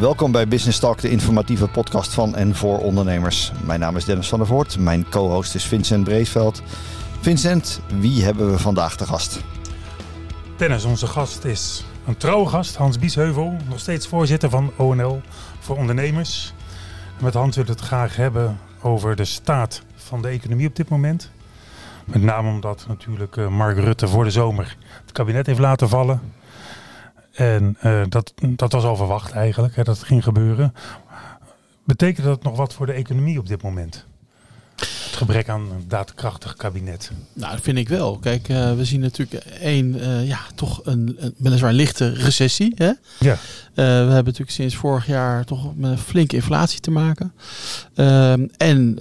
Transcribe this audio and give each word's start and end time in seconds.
Welkom 0.00 0.32
bij 0.32 0.48
Business 0.48 0.78
Talk, 0.78 1.00
de 1.00 1.10
informatieve 1.10 1.68
podcast 1.68 2.14
van 2.14 2.34
en 2.34 2.54
voor 2.54 2.78
ondernemers. 2.78 3.52
Mijn 3.64 3.80
naam 3.80 3.96
is 3.96 4.04
Dennis 4.04 4.28
van 4.28 4.38
der 4.38 4.46
Voort, 4.46 4.78
mijn 4.78 5.08
co-host 5.08 5.54
is 5.54 5.64
Vincent 5.64 6.04
Breesveld. 6.04 6.62
Vincent, 7.20 7.80
wie 7.98 8.24
hebben 8.24 8.50
we 8.50 8.58
vandaag 8.58 8.96
te 8.96 9.06
gast? 9.06 9.40
Dennis, 10.56 10.84
onze 10.84 11.06
gast 11.06 11.44
is 11.44 11.84
een 12.06 12.16
trouwe 12.16 12.48
gast, 12.48 12.76
Hans 12.76 12.98
Biesheuvel, 12.98 13.56
nog 13.68 13.78
steeds 13.78 14.06
voorzitter 14.06 14.50
van 14.50 14.72
ONL 14.76 15.20
voor 15.58 15.76
ondernemers. 15.76 16.52
Met 17.20 17.34
Hans 17.34 17.56
we 17.56 17.62
het 17.62 17.80
graag 17.80 18.16
hebben 18.16 18.58
over 18.82 19.16
de 19.16 19.24
staat 19.24 19.82
van 19.94 20.22
de 20.22 20.28
economie 20.28 20.66
op 20.66 20.76
dit 20.76 20.88
moment. 20.88 21.30
Met 22.04 22.22
name 22.22 22.50
omdat 22.50 22.84
natuurlijk 22.88 23.36
uh, 23.36 23.48
Mark 23.48 23.78
Rutte 23.78 24.08
voor 24.08 24.24
de 24.24 24.30
zomer 24.30 24.76
het 25.02 25.12
kabinet 25.12 25.46
heeft 25.46 25.58
laten 25.58 25.88
vallen. 25.88 26.20
En 27.40 27.76
uh, 27.84 28.02
dat, 28.08 28.32
dat 28.40 28.72
was 28.72 28.84
al 28.84 28.96
verwacht 28.96 29.32
eigenlijk, 29.32 29.76
hè, 29.76 29.82
dat 29.82 29.96
het 29.96 30.06
ging 30.06 30.24
gebeuren. 30.24 30.74
Betekent 31.84 32.26
dat 32.26 32.42
nog 32.42 32.56
wat 32.56 32.74
voor 32.74 32.86
de 32.86 32.92
economie 32.92 33.38
op 33.38 33.46
dit 33.46 33.62
moment? 33.62 34.06
Het 34.76 35.16
gebrek 35.16 35.48
aan 35.48 35.60
een 35.60 35.84
daadkrachtig 35.88 36.56
kabinet. 36.56 37.10
Nou, 37.32 37.52
dat 37.52 37.60
vind 37.60 37.78
ik 37.78 37.88
wel. 37.88 38.18
Kijk, 38.18 38.48
uh, 38.48 38.74
we 38.74 38.84
zien 38.84 39.00
natuurlijk 39.00 39.44
één, 39.44 39.94
uh, 39.96 40.28
ja, 40.28 40.38
toch 40.54 40.80
een, 40.84 41.16
een 41.18 41.34
weliswaar 41.38 41.72
lichte 41.72 42.12
recessie. 42.12 42.72
Hè? 42.74 42.92
Ja. 43.18 43.32
Uh, 43.32 43.36
we 43.74 43.82
hebben 43.82 44.24
natuurlijk 44.24 44.50
sinds 44.50 44.76
vorig 44.76 45.06
jaar 45.06 45.44
toch 45.44 45.76
met 45.76 45.90
een 45.90 45.98
flinke 45.98 46.36
inflatie 46.36 46.80
te 46.80 46.90
maken. 46.90 47.32
Ehm, 47.94 48.46
en 48.56 48.98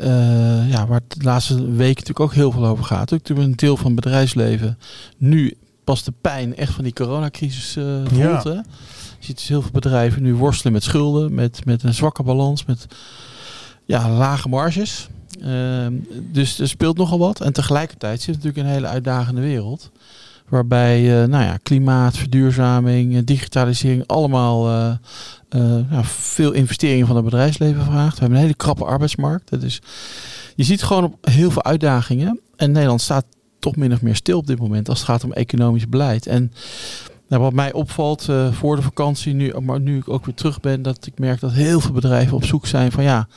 ja, 0.69 0.87
waar 0.87 1.01
het 1.07 1.19
de 1.19 1.23
laatste 1.23 1.55
weken 1.55 1.87
natuurlijk 1.87 2.19
ook 2.19 2.33
heel 2.33 2.51
veel 2.51 2.65
over 2.65 2.83
gaat. 2.83 3.11
Natuurlijk 3.11 3.47
een 3.47 3.55
deel 3.55 3.77
van 3.77 3.85
het 3.85 3.95
bedrijfsleven 3.95 4.77
nu 5.17 5.57
pas 5.89 6.03
de 6.03 6.13
pijn 6.21 6.55
echt 6.55 6.73
van 6.73 6.83
die 6.83 6.93
coronacrisis 6.93 7.73
voelt. 7.73 8.15
Ja. 8.15 8.41
Hè? 8.43 8.49
Je 8.49 8.63
ziet 9.19 9.37
dus 9.37 9.47
heel 9.47 9.61
veel 9.61 9.71
bedrijven 9.71 10.23
nu 10.23 10.35
worstelen 10.35 10.73
met 10.73 10.83
schulden, 10.83 11.33
met, 11.33 11.65
met 11.65 11.83
een 11.83 11.93
zwakke 11.93 12.23
balans, 12.23 12.65
met 12.65 12.85
ja, 13.85 14.09
lage 14.09 14.49
marges. 14.49 15.07
Uh, 15.41 15.87
dus 16.31 16.59
er 16.59 16.67
speelt 16.67 16.97
nogal 16.97 17.19
wat. 17.19 17.41
En 17.41 17.53
tegelijkertijd 17.53 18.21
zit 18.21 18.35
natuurlijk 18.35 18.63
een 18.63 18.73
hele 18.73 18.87
uitdagende 18.87 19.41
wereld. 19.41 19.91
Waarbij 20.49 21.21
uh, 21.21 21.27
nou 21.27 21.43
ja, 21.43 21.57
klimaat, 21.63 22.17
verduurzaming, 22.17 23.25
digitalisering 23.25 24.07
allemaal 24.07 24.69
uh, 24.69 24.95
nou, 25.89 26.03
veel 26.03 26.51
investeringen 26.51 27.07
van 27.07 27.15
het 27.15 27.25
bedrijfsleven 27.25 27.83
vraagt. 27.83 28.13
We 28.13 28.19
hebben 28.19 28.37
een 28.37 28.43
hele 28.43 28.57
krappe 28.57 28.85
arbeidsmarkt. 28.85 29.61
Dus 29.61 29.81
je 30.55 30.63
ziet 30.63 30.83
gewoon 30.83 31.03
op 31.03 31.17
heel 31.21 31.51
veel 31.51 31.63
uitdagingen. 31.63 32.39
En 32.55 32.71
Nederland 32.71 33.01
staat 33.01 33.25
toch 33.59 33.75
min 33.75 33.93
of 33.93 34.01
meer 34.01 34.15
stil 34.15 34.37
op 34.37 34.47
dit 34.47 34.59
moment 34.59 34.89
als 34.89 34.99
het 34.99 35.07
gaat 35.07 35.23
om 35.23 35.33
economisch 35.33 35.89
beleid. 35.89 36.27
En 36.27 36.53
nou, 37.27 37.41
wat 37.41 37.53
mij 37.53 37.73
opvalt 37.73 38.27
uh, 38.29 38.51
voor 38.51 38.75
de 38.75 38.81
vakantie, 38.81 39.33
nu, 39.33 39.53
maar 39.59 39.79
nu 39.79 39.97
ik 39.97 40.09
ook 40.09 40.25
weer 40.25 40.35
terug 40.35 40.59
ben, 40.59 40.81
dat 40.81 41.05
ik 41.05 41.19
merk 41.19 41.39
dat 41.39 41.51
heel 41.51 41.79
veel 41.79 41.91
bedrijven 41.91 42.35
op 42.35 42.45
zoek 42.45 42.65
zijn 42.65 42.91
van 42.91 43.03
ja, 43.03 43.27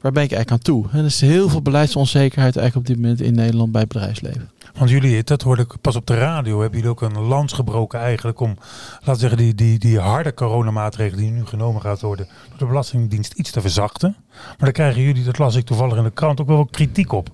waar 0.00 0.12
ben 0.12 0.22
ik 0.22 0.32
eigenlijk 0.32 0.50
aan 0.50 0.74
toe? 0.74 0.86
En 0.92 0.98
er 0.98 1.04
is 1.04 1.20
heel 1.20 1.48
veel 1.48 1.62
beleidsonzekerheid 1.62 2.56
eigenlijk 2.56 2.88
op 2.88 2.94
dit 2.94 3.02
moment 3.02 3.20
in 3.20 3.34
Nederland 3.34 3.72
bij 3.72 3.80
het 3.80 3.92
bedrijfsleven. 3.92 4.50
Want 4.78 4.90
jullie, 4.90 5.22
dat 5.24 5.42
hoorde 5.42 5.62
ik 5.62 5.74
pas 5.80 5.96
op 5.96 6.06
de 6.06 6.18
radio, 6.18 6.60
hebben 6.60 6.76
jullie 6.78 6.92
ook 6.94 7.00
een 7.02 7.18
lans 7.20 7.52
gebroken 7.52 8.00
eigenlijk 8.00 8.40
om, 8.40 8.56
laten 8.92 9.12
we 9.12 9.18
zeggen, 9.18 9.38
die, 9.38 9.54
die, 9.54 9.78
die 9.78 9.98
harde 10.00 10.34
coronamaatregelen 10.34 11.22
die 11.24 11.30
nu 11.32 11.44
genomen 11.46 11.80
gaat 11.82 12.00
worden 12.00 12.26
door 12.48 12.58
de 12.58 12.66
Belastingdienst 12.66 13.32
iets 13.32 13.50
te 13.50 13.60
verzachten. 13.60 14.16
Maar 14.30 14.56
dan 14.58 14.72
krijgen 14.72 15.02
jullie, 15.02 15.24
dat 15.24 15.38
las 15.38 15.54
ik 15.54 15.64
toevallig 15.66 15.96
in 15.96 16.02
de 16.02 16.10
krant, 16.10 16.40
ook 16.40 16.46
wel 16.46 16.56
wat 16.56 16.70
kritiek 16.70 17.12
op. 17.12 17.28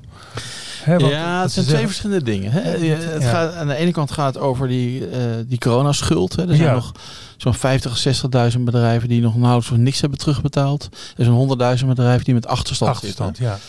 He, 0.82 0.96
ja, 0.96 1.42
het 1.42 1.52
zijn 1.52 1.66
twee 1.66 1.86
verschillende 1.86 2.24
dingen. 2.24 2.52
Hè. 2.52 2.60
Het 2.60 3.22
Ja. 3.22 3.30
gaat, 3.30 3.54
aan 3.54 3.66
de 3.68 3.74
ene 3.74 3.90
kant 3.90 4.10
gaat 4.10 4.34
het 4.34 4.42
over 4.42 4.68
die, 4.68 5.10
uh, 5.10 5.16
die 5.46 5.58
coronaschuld. 5.58 6.36
Hè. 6.36 6.42
Er 6.48 6.56
zijn 6.56 6.68
Ja. 6.68 6.74
nog 6.74 6.92
zo'n 7.36 7.54
50, 7.54 7.98
60.000 7.98 8.64
bedrijven 8.64 9.08
die 9.08 9.20
nog 9.20 9.36
nauwelijks 9.36 9.70
of 9.70 9.76
niks 9.76 10.00
hebben 10.00 10.18
terugbetaald. 10.18 10.88
Er 11.16 11.24
zijn 11.24 11.36
100.000 11.36 11.86
bedrijven 11.88 12.24
die 12.24 12.34
met 12.34 12.46
achterstand, 12.46 12.90
Achterstand, 12.90 13.36
zitten. 13.36 13.54
ja. 13.54 13.60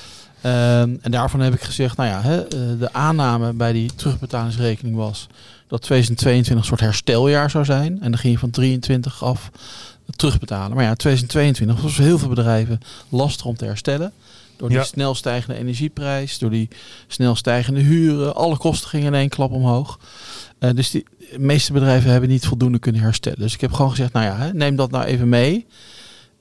Um, 0.46 1.00
en 1.02 1.12
daarvan 1.12 1.40
heb 1.40 1.54
ik 1.54 1.62
gezegd, 1.62 1.98
nou 1.98 2.10
ja, 2.10 2.22
hè, 2.22 2.38
uh, 2.44 2.80
de 2.80 2.94
aanname 2.94 3.54
bij 3.54 3.72
die 3.74 3.96
terugbetalingsrekening 3.96 4.96
was 4.96 5.28
dat 5.68 5.82
2022 5.82 6.64
een 6.64 6.70
soort 6.70 6.80
hersteljaar 6.80 7.50
zou 7.50 7.66
zijn. 7.66 8.02
En 8.02 8.12
dan 8.12 8.18
ging 8.20 8.34
je 8.34 8.40
van 8.40 8.50
23 8.50 9.24
af 9.24 9.52
terugbetalen. 10.16 10.76
Maar 10.76 10.86
ja, 10.86 10.96
2022 10.96 11.82
was 11.82 11.96
voor 11.96 12.06
heel 12.06 12.20
veel 12.20 12.30
bedrijven 12.30 12.80
lastig 13.10 13.46
om 13.46 13.56
te 13.56 13.66
herstellen. 13.66 14.12
Door 14.58 14.70
die 14.70 14.78
Ja. 14.78 14.84
snel 14.84 15.16
stijgende 15.16 15.60
energieprijs, 15.60 16.38
door 16.38 16.50
die 16.50 16.68
snel 17.08 17.36
stijgende 17.36 17.80
huren. 17.80 18.36
Alle 18.36 18.58
kosten 18.58 18.90
gingen 18.90 19.08
in 19.08 19.14
één 19.20 19.30
klap 19.30 19.52
omhoog. 19.52 20.00
Uh, 20.60 20.70
dus 20.74 20.92
die 20.92 21.06
de 21.32 21.40
meeste 21.40 21.74
bedrijven 21.74 22.12
hebben 22.12 22.30
niet 22.30 22.46
voldoende 22.48 22.80
kunnen 22.80 23.02
herstellen. 23.02 23.40
Dus 23.40 23.54
ik 23.54 23.62
heb 23.62 23.74
gewoon 23.74 23.92
gezegd, 23.92 24.14
nou 24.14 24.26
ja, 24.26 24.38
hè, 24.38 24.54
neem 24.54 24.76
dat 24.76 24.92
nou 24.92 25.04
even 25.06 25.30
mee. 25.30 25.66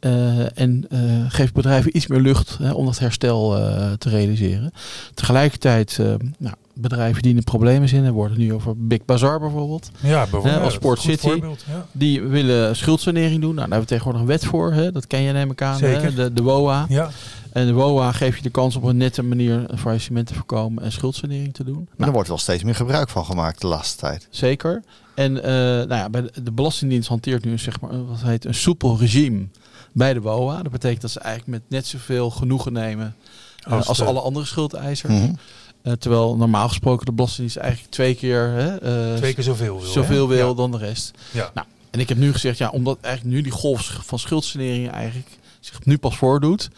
Uh, 0.07 0.59
en 0.59 0.87
uh, 0.91 1.01
geef 1.29 1.53
bedrijven 1.53 1.97
iets 1.97 2.07
meer 2.07 2.21
lucht 2.21 2.59
hè, 2.59 2.73
om 2.73 2.85
dat 2.85 2.99
herstel 2.99 3.59
uh, 3.59 3.93
te 3.93 4.09
realiseren. 4.09 4.73
Tegelijkertijd, 5.15 5.99
nou, 6.39 6.55
bedrijven 6.75 7.23
die 7.23 7.31
in 7.31 7.37
de 7.37 7.43
problemen 7.43 7.89
zijn, 7.89 8.05
er 8.05 8.13
worden 8.13 8.39
nu 8.39 8.53
over 8.53 8.87
Big 8.87 9.05
Bazaar 9.05 9.41
bijvoorbeeld. 9.41 9.91
Ja, 10.01 10.21
bijvoorbeeld. 10.21 10.55
Hè, 10.55 10.61
als 10.61 10.75
Sport 10.75 11.01
City. 11.01 11.29
voorbeeld, 11.29 11.65
ja. 11.69 11.87
Die 11.93 12.23
willen 12.23 12.77
schuldsanering 12.77 13.41
doen. 13.41 13.55
Nou, 13.55 13.55
daar 13.55 13.79
hebben 13.79 13.81
we 13.81 13.87
tegenwoordig 13.87 14.21
een 14.21 14.27
wet 14.27 14.45
voor. 14.45 14.73
Hè? 14.73 14.93
Dat 14.93 15.07
ken 15.07 15.21
je 15.23 15.33
neem 15.33 15.51
ik 15.51 15.63
aan. 15.63 15.79
Zeker. 15.79 16.03
Hè? 16.03 16.15
De, 16.15 16.33
de 16.33 16.43
WOA. 16.43 16.87
Ja, 16.89 17.11
En 17.53 17.67
de 17.67 17.73
WOA 17.73 18.13
geeft 18.13 18.37
je 18.37 18.43
de 18.43 18.51
kans 18.51 18.77
op 18.77 18.83
een 18.83 18.97
nette 18.97 19.23
manier 19.23 19.65
een 19.67 19.79
faillissement 19.79 20.27
te 20.27 20.35
voorkomen 20.35 20.83
en 20.83 20.93
schuldsanering 20.93 21.55
te 21.55 21.65
doen. 21.65 21.89
Maar 21.97 22.07
er 22.07 22.15
wordt 22.15 22.29
wel 22.29 22.39
steeds 22.39 22.63
meer 22.63 22.75
gebruik 22.75 23.09
van 23.09 23.25
gemaakt 23.25 23.61
de 23.61 23.67
laatste 23.67 23.99
tijd. 23.99 24.27
Zeker. 24.31 24.83
En 25.15 25.37
uh, 25.37 25.43
nou 25.43 25.95
ja, 25.95 26.11
bij 26.11 26.23
de, 26.23 26.43
de 26.43 26.53
Belastingdienst 26.53 27.09
hanteert 27.09 27.45
nu 27.45 27.53
een, 27.53 27.59
zeg 27.59 27.81
maar, 27.81 28.07
wat 28.07 28.23
heet 28.23 28.45
een 28.45 28.55
soepel 28.55 28.99
regime 28.99 29.47
bij 29.93 30.15
de 30.15 30.21
WOA. 30.21 30.63
Dat 30.63 30.73
betekent 30.73 31.01
dat 31.03 31.11
ze 31.11 31.21
eigenlijk 31.21 31.59
met 31.59 31.63
net 31.71 31.87
zoveel 31.87 32.31
genoegen 32.31 32.73
nemen 32.73 33.15
uh, 33.69 33.73
Als 33.73 33.87
als, 33.87 33.99
de- 33.99 34.05
alle 34.05 34.21
andere 34.21 34.45
schuldeisers. 34.47 35.13
Mhm. 35.13 35.33
Uh, 35.83 35.93
terwijl 35.93 36.37
normaal 36.37 36.69
gesproken 36.69 37.07
de 37.07 37.13
Belastingdienst 37.13 37.57
eigenlijk 37.57 37.93
twee 37.93 38.15
keer, 38.15 38.41
hè, 38.49 38.73
uh, 39.13 39.17
twee 39.17 39.35
keer 39.35 39.45
zoveel 39.45 39.81
wil. 39.81 39.91
zoveel 39.91 40.29
wil 40.29 40.49
Ja. 40.49 40.55
dan 40.55 40.71
de 40.71 40.79
rest. 40.79 41.11
Ja. 41.31 41.51
Nou, 41.55 41.67
en 41.91 42.01
ik 42.01 42.09
heb 42.09 42.19
nu 42.19 42.33
gezegd, 42.33 42.59
ja, 42.59 42.69
omdat 42.71 42.99
eigenlijk 43.01 43.35
nu 43.37 43.43
die 43.43 43.53
golf 43.53 43.99
van 44.05 44.19
schuldsanering 44.19 44.91
eigenlijk 44.91 45.39
zich 45.61 45.85
nu 45.85 45.99
pas 45.99 46.17
voordoet, 46.17 46.71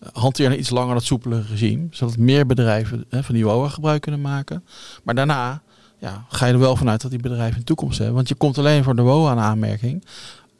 eh, 0.00 0.08
hanteer 0.12 0.50
een 0.52 0.58
iets 0.58 0.70
langer 0.70 0.94
dat 0.94 1.04
soepele 1.04 1.42
regime, 1.50 1.86
zodat 1.90 2.16
meer 2.16 2.46
bedrijven 2.46 3.04
hè, 3.08 3.22
van 3.22 3.34
die 3.34 3.44
WOA 3.44 3.68
gebruik 3.68 4.00
kunnen 4.02 4.20
maken. 4.20 4.64
Maar 5.02 5.14
daarna 5.14 5.62
ja, 5.98 6.24
ga 6.28 6.46
je 6.46 6.52
er 6.52 6.58
wel 6.58 6.76
vanuit 6.76 7.00
dat 7.00 7.10
die 7.10 7.20
bedrijven 7.20 7.58
een 7.58 7.64
toekomst 7.64 7.98
hebben. 7.98 8.16
Want 8.16 8.28
je 8.28 8.34
komt 8.34 8.58
alleen 8.58 8.84
voor 8.84 8.96
de 8.96 9.02
WOA 9.02 9.30
aan 9.30 9.38
aanmerking 9.38 10.04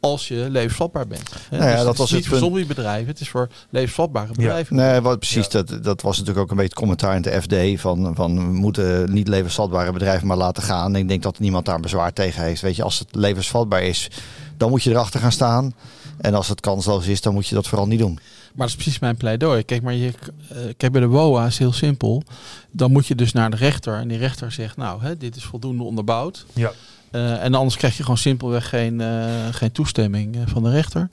als 0.03 0.27
je 0.27 0.47
levensvatbaar 0.49 1.07
bent. 1.07 1.29
Hè. 1.49 1.57
Nou 1.57 1.69
ja, 1.69 1.75
Dus 1.75 1.77
dat 1.77 1.87
het 1.87 1.97
was 1.97 2.07
is 2.07 2.13
niet 2.13 2.25
het 2.25 2.33
voor 2.33 2.43
zombiebedrijven, 2.43 3.07
het 3.07 3.19
is 3.19 3.29
voor 3.29 3.49
levensvatbare 3.69 4.33
bedrijven. 4.33 4.75
Nee, 4.75 5.01
wat 5.01 5.19
precies, 5.19 5.47
Ja. 5.51 5.63
dat, 5.63 5.83
dat 5.83 6.01
was 6.01 6.17
natuurlijk 6.17 6.45
ook 6.45 6.51
een 6.51 6.57
beetje 6.57 6.71
het 6.71 6.79
commentaar 6.79 7.15
in 7.15 7.21
de 7.21 7.41
FD 7.41 7.81
van, 7.81 8.15
van 8.15 8.35
we 8.35 8.41
moeten 8.41 9.13
niet 9.13 9.27
levensvatbare 9.27 9.91
bedrijven 9.91 10.27
maar 10.27 10.37
laten 10.37 10.63
gaan. 10.63 10.95
En 10.95 11.01
ik 11.01 11.07
denk 11.07 11.23
dat 11.23 11.39
niemand 11.39 11.65
daar 11.65 11.79
bezwaar 11.79 12.13
tegen 12.13 12.43
heeft. 12.43 12.61
Weet 12.61 12.75
je, 12.75 12.83
als 12.83 12.99
het 12.99 13.15
levensvatbaar 13.15 13.83
is, 13.83 14.07
dan 14.57 14.69
moet 14.69 14.83
je 14.83 14.89
erachter 14.89 15.19
gaan 15.19 15.31
staan. 15.31 15.73
En 16.17 16.33
als 16.33 16.47
het 16.47 16.59
kansloos 16.61 17.07
is, 17.07 17.21
dan 17.21 17.33
moet 17.33 17.47
je 17.47 17.55
dat 17.55 17.67
vooral 17.67 17.87
niet 17.87 17.99
doen. 17.99 18.13
Maar 18.13 18.67
dat 18.67 18.77
is 18.77 18.83
precies 18.83 18.99
mijn 18.99 19.17
pleidooi. 19.17 19.63
Kijk, 19.63 19.81
maar 19.81 19.93
je, 19.93 20.11
eh, 20.49 20.57
kijk, 20.77 20.91
bij 20.91 21.01
de 21.01 21.07
WOA 21.07 21.45
is 21.45 21.57
heel 21.57 21.73
simpel. 21.73 22.23
Dan 22.71 22.91
moet 22.91 23.07
je 23.07 23.15
dus 23.15 23.31
naar 23.31 23.49
de 23.51 23.57
rechter. 23.57 23.95
En 23.97 24.07
die 24.07 24.17
rechter 24.17 24.51
zegt, 24.51 24.77
nou, 24.77 25.01
hè, 25.01 25.17
dit 25.17 25.35
is 25.35 25.43
voldoende 25.43 25.83
onderbouwd. 25.83 26.45
Ja. 26.53 26.71
Eh, 27.13 27.43
en 27.43 27.53
anders 27.53 27.77
krijg 27.77 27.97
je 27.97 28.03
gewoon 28.03 28.17
simpelweg 28.17 28.69
geen, 28.69 29.01
eh, 29.01 29.25
geen 29.51 29.71
toestemming 29.71 30.35
eh, 30.35 30.41
van 30.45 30.63
de 30.63 30.69
rechter. 30.69 31.09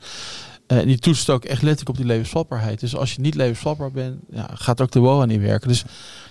En 0.66 0.86
die 0.86 0.98
toetst 0.98 1.30
ook 1.30 1.44
echt 1.44 1.62
letterlijk 1.62 1.88
op 1.88 1.96
die 1.96 2.06
levensvatbaarheid. 2.06 2.80
Dus 2.80 2.96
als 2.96 3.14
je 3.14 3.20
niet 3.20 3.34
levensvatbaar 3.34 3.90
bent, 3.90 4.16
ja, 4.30 4.50
gaat 4.54 4.80
ook 4.80 4.90
de 4.90 4.98
WOA 4.98 5.24
niet 5.24 5.40
werken. 5.40 5.68
Dus 5.68 5.84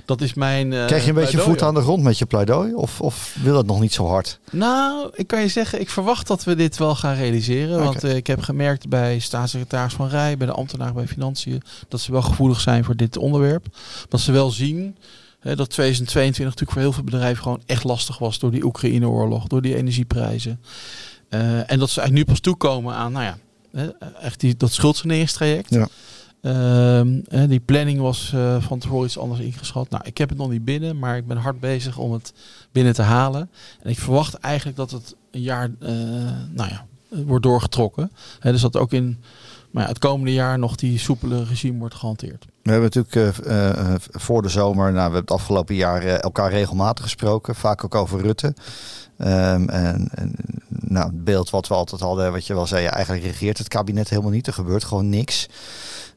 dat 0.05 0.21
is 0.21 0.33
mijn. 0.33 0.69
Krijg 0.69 1.03
je 1.03 1.09
een 1.09 1.15
beetje 1.15 1.37
voet 1.37 1.61
aan 1.61 1.73
de 1.73 1.81
grond 1.81 2.03
met 2.03 2.17
je 2.17 2.25
pleidooi? 2.25 2.73
Of, 2.73 3.01
of 3.01 3.37
wil 3.41 3.57
het 3.57 3.65
nog 3.65 3.79
niet 3.79 3.93
zo 3.93 4.07
hard? 4.07 4.39
Nou, 4.51 5.09
ik 5.13 5.27
kan 5.27 5.41
je 5.41 5.47
zeggen, 5.47 5.79
ik 5.79 5.89
verwacht 5.89 6.27
dat 6.27 6.43
we 6.43 6.55
dit 6.55 6.77
wel 6.77 6.95
gaan 6.95 7.15
realiseren. 7.15 7.83
Want 7.83 8.03
ik 8.03 8.27
heb 8.27 8.41
gemerkt 8.41 8.89
bij 8.89 9.19
staatssecretaris 9.19 9.93
Van 9.93 10.07
Rij, 10.07 10.37
bij 10.37 10.47
de 10.47 10.53
ambtenaren 10.53 10.93
bij 10.93 11.07
Financiën, 11.07 11.61
dat 11.87 11.99
ze 11.99 12.11
wel 12.11 12.21
gevoelig 12.21 12.59
zijn 12.59 12.83
voor 12.83 12.95
dit 12.95 13.17
onderwerp. 13.17 13.65
Dat 14.07 14.19
ze 14.19 14.31
wel 14.31 14.49
zien 14.49 14.95
hè, 15.39 15.55
dat 15.55 15.69
2022 15.69 16.45
natuurlijk 16.45 16.71
voor 16.71 16.81
heel 16.81 16.91
veel 16.91 17.03
bedrijven 17.03 17.43
gewoon 17.43 17.61
echt 17.65 17.83
lastig 17.83 18.17
was 18.17 18.39
door 18.39 18.51
die 18.51 18.65
Oekraïne-oorlog, 18.65 19.47
door 19.47 19.61
die 19.61 19.75
energieprijzen. 19.75 20.61
Eh, 21.29 21.71
en 21.71 21.79
dat 21.79 21.89
ze 21.89 21.99
eigenlijk 21.99 22.13
nu 22.27 22.33
pas 22.33 22.39
toekomen 22.39 22.93
aan, 22.93 23.11
nou 23.11 23.25
ja, 23.25 23.37
hè, 23.71 23.89
echt 24.21 24.39
die, 24.39 24.57
dat 24.57 24.71
schuldsaneringstraject. 24.71 25.69
Ja. 25.69 25.87
Ehm, 26.41 27.47
die 27.47 27.59
planning 27.59 27.99
was 27.99 28.31
eh, 28.33 28.61
van 28.61 28.79
tevoren 28.79 29.05
iets 29.05 29.17
anders 29.17 29.39
ingeschat. 29.39 29.89
Nou, 29.89 30.03
ik 30.05 30.17
heb 30.17 30.29
het 30.29 30.37
nog 30.37 30.49
niet 30.49 30.65
binnen, 30.65 30.99
maar 30.99 31.17
ik 31.17 31.27
ben 31.27 31.37
hard 31.37 31.59
bezig 31.59 31.97
om 31.97 32.11
het 32.11 32.33
binnen 32.71 32.93
te 32.93 33.01
halen. 33.01 33.49
En 33.81 33.89
ik 33.89 33.99
verwacht 33.99 34.33
eigenlijk 34.33 34.77
dat 34.77 34.91
het 34.91 35.15
een 35.31 35.41
jaar, 35.41 35.71
eh, 35.79 35.91
nou 36.51 36.69
ja, 36.69 36.85
wordt 37.09 37.43
doorgetrokken. 37.43 38.11
Hè, 38.39 38.51
dus 38.51 38.61
dat 38.61 38.77
ook 38.77 38.93
in 38.93 39.23
Maar 39.71 39.87
het 39.87 39.99
komende 39.99 40.33
jaar 40.33 40.59
nog 40.59 40.75
die 40.75 40.99
soepele 40.99 41.43
regime 41.43 41.79
wordt 41.79 41.95
gehanteerd. 41.95 42.45
We 42.61 42.71
hebben 42.71 42.91
natuurlijk 42.93 43.45
uh, 43.45 43.69
uh, 43.69 43.93
voor 43.99 44.41
de 44.41 44.49
zomer, 44.49 44.83
nou, 44.83 44.93
we 44.93 45.01
hebben 45.01 45.21
het 45.21 45.31
afgelopen 45.31 45.75
jaar 45.75 46.03
elkaar 46.03 46.51
regelmatig 46.51 47.03
gesproken, 47.03 47.55
vaak 47.55 47.83
ook 47.83 47.95
over 47.95 48.21
Rutte. 48.21 48.53
Um, 49.17 49.69
en, 49.69 50.09
en, 50.11 50.35
nou, 50.69 51.07
het 51.07 51.23
beeld 51.23 51.49
wat 51.49 51.67
we 51.67 51.73
altijd 51.73 52.01
hadden, 52.01 52.31
wat 52.31 52.47
je 52.47 52.53
wel 52.53 52.67
zei, 52.67 52.85
eigenlijk 52.85 53.23
regeert 53.23 53.57
het 53.57 53.67
kabinet 53.67 54.09
helemaal 54.09 54.31
niet. 54.31 54.47
Er 54.47 54.53
gebeurt 54.53 54.83
gewoon 54.83 55.09
niks. 55.09 55.49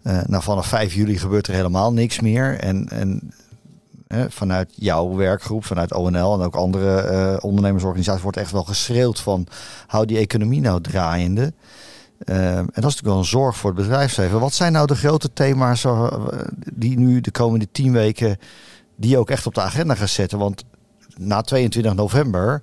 nou, 0.03 0.43
vanaf 0.43 0.67
5 0.67 0.95
juli 0.95 1.19
gebeurt 1.19 1.47
er 1.47 1.55
helemaal 1.55 1.93
niks 1.93 2.21
meer. 2.21 2.59
En, 2.59 2.89
en 2.89 3.33
vanuit 4.29 4.73
jouw 4.75 5.15
werkgroep, 5.15 5.65
vanuit 5.65 5.95
ONL 5.95 6.35
en 6.35 6.47
ook 6.47 6.57
andere 6.57 7.41
ondernemersorganisaties 7.41 8.23
wordt 8.23 8.37
echt 8.37 8.53
wel 8.53 8.65
geschreeuwd 8.65 9.21
van 9.21 9.47
hou 9.87 10.07
die 10.07 10.19
economie 10.19 10.61
nou 10.61 10.81
draaiende. 10.81 11.53
Uh, 12.25 12.57
en 12.57 12.65
dat 12.65 12.75
is 12.75 12.75
natuurlijk 12.75 13.05
wel 13.05 13.19
een 13.19 13.25
zorg 13.25 13.57
voor 13.57 13.71
het 13.71 13.79
bedrijfsleven. 13.79 14.41
Wat 14.41 14.55
zijn 14.55 14.73
nou 14.73 14.87
de 14.87 14.97
grote 14.97 15.33
thema's 15.33 15.87
die 16.75 16.99
nu 16.99 17.21
de 17.21 17.31
komende 17.31 17.69
tien 17.73 17.93
weken 17.93 18.39
die 18.97 19.19
ook 19.19 19.31
echt 19.31 19.47
op 19.47 19.55
de 19.55 19.61
agenda 19.61 19.95
gaan 19.95 20.09
zetten? 20.09 20.39
Want 20.39 20.65
na 21.17 21.41
22 21.41 21.95
november, 21.95 22.63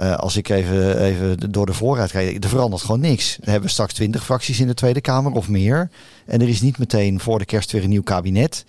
uh, 0.00 0.16
als 0.16 0.36
ik 0.36 0.48
even, 0.48 1.00
even 1.00 1.52
door 1.52 1.66
de 1.66 1.72
voorraad 1.72 2.10
kijk, 2.10 2.44
er 2.44 2.50
verandert 2.50 2.82
gewoon 2.82 3.00
niks. 3.00 3.38
We 3.40 3.50
hebben 3.50 3.70
straks 3.70 3.94
20 3.94 4.24
fracties 4.24 4.60
in 4.60 4.66
de 4.66 4.74
Tweede 4.74 5.00
Kamer 5.00 5.32
of 5.32 5.48
meer. 5.48 5.90
En 6.26 6.40
er 6.40 6.48
is 6.48 6.60
niet 6.60 6.78
meteen 6.78 7.20
voor 7.20 7.38
de 7.38 7.44
kerst 7.44 7.72
weer 7.72 7.82
een 7.82 7.88
nieuw 7.88 8.02
kabinet. 8.02 8.64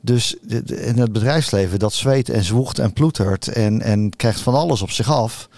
Dus 0.00 0.36
in 0.66 0.98
het 0.98 1.12
bedrijfsleven 1.12 1.78
dat 1.78 1.92
zweet 1.92 2.28
en 2.28 2.44
zwoegt 2.44 2.78
en 2.78 2.92
ploetert 2.92 3.48
en, 3.48 3.80
en 3.80 4.16
krijgt 4.16 4.40
van 4.40 4.54
alles 4.54 4.82
op 4.82 4.90
zich 4.90 5.10
af. 5.10 5.48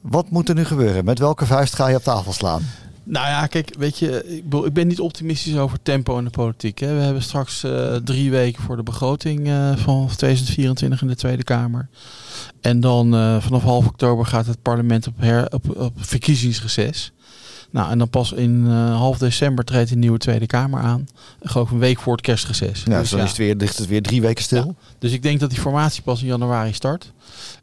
Wat 0.00 0.30
moet 0.30 0.48
er 0.48 0.54
nu 0.54 0.64
gebeuren? 0.64 1.04
Met 1.04 1.18
welke 1.18 1.46
vuist 1.46 1.74
ga 1.74 1.86
je 1.88 1.96
op 1.96 2.02
tafel 2.02 2.32
slaan? 2.32 2.62
Nou 3.08 3.26
ja, 3.26 3.46
kijk, 3.46 3.74
weet 3.78 3.98
je, 3.98 4.42
ik, 4.64 4.72
ben 4.72 4.86
niet 4.86 5.00
optimistisch 5.00 5.56
over 5.56 5.78
tempo 5.82 6.18
in 6.18 6.24
de 6.24 6.30
politiek. 6.30 6.78
Hè. 6.78 6.94
We 6.94 7.00
hebben 7.00 7.22
straks 7.22 7.64
uh, 7.64 7.94
drie 7.94 8.30
weken 8.30 8.62
voor 8.62 8.76
de 8.76 8.82
begroting 8.82 9.46
uh, 9.46 9.76
van 9.76 10.06
2024 10.16 11.02
in 11.02 11.08
de 11.08 11.16
Tweede 11.16 11.42
Kamer. 11.42 11.88
En 12.60 12.80
dan 12.80 13.14
uh, 13.14 13.40
vanaf 13.40 13.62
half 13.62 13.86
oktober 13.86 14.26
gaat 14.26 14.46
het 14.46 14.62
parlement 14.62 15.06
op, 15.06 15.14
her, 15.16 15.52
op, 15.52 15.76
op 15.76 15.92
verkiezingsreces. 15.96 17.12
Nou, 17.70 17.90
en 17.90 17.98
dan 17.98 18.10
pas 18.10 18.32
in 18.32 18.64
uh, 18.66 18.96
half 18.96 19.18
december 19.18 19.64
treedt 19.64 19.88
de 19.88 19.96
nieuwe 19.96 20.18
Tweede 20.18 20.46
Kamer 20.46 20.80
aan. 20.80 21.08
Geloof 21.42 21.70
een 21.70 21.78
week 21.78 21.98
voor 21.98 22.12
het 22.12 22.22
kerstreces. 22.22 22.82
Ja, 22.84 23.00
dus 23.00 23.10
dan 23.10 23.18
ja. 23.18 23.24
is 23.24 23.30
het 23.30 23.40
weer, 23.40 23.54
ligt 23.54 23.78
het 23.78 23.86
weer 23.86 24.02
drie 24.02 24.20
weken 24.20 24.42
stil. 24.42 24.64
Ja. 24.66 24.74
Dus 24.98 25.12
ik 25.12 25.22
denk 25.22 25.40
dat 25.40 25.50
die 25.50 25.60
formatie 25.60 26.02
pas 26.02 26.20
in 26.20 26.26
januari 26.26 26.72
start. 26.72 27.12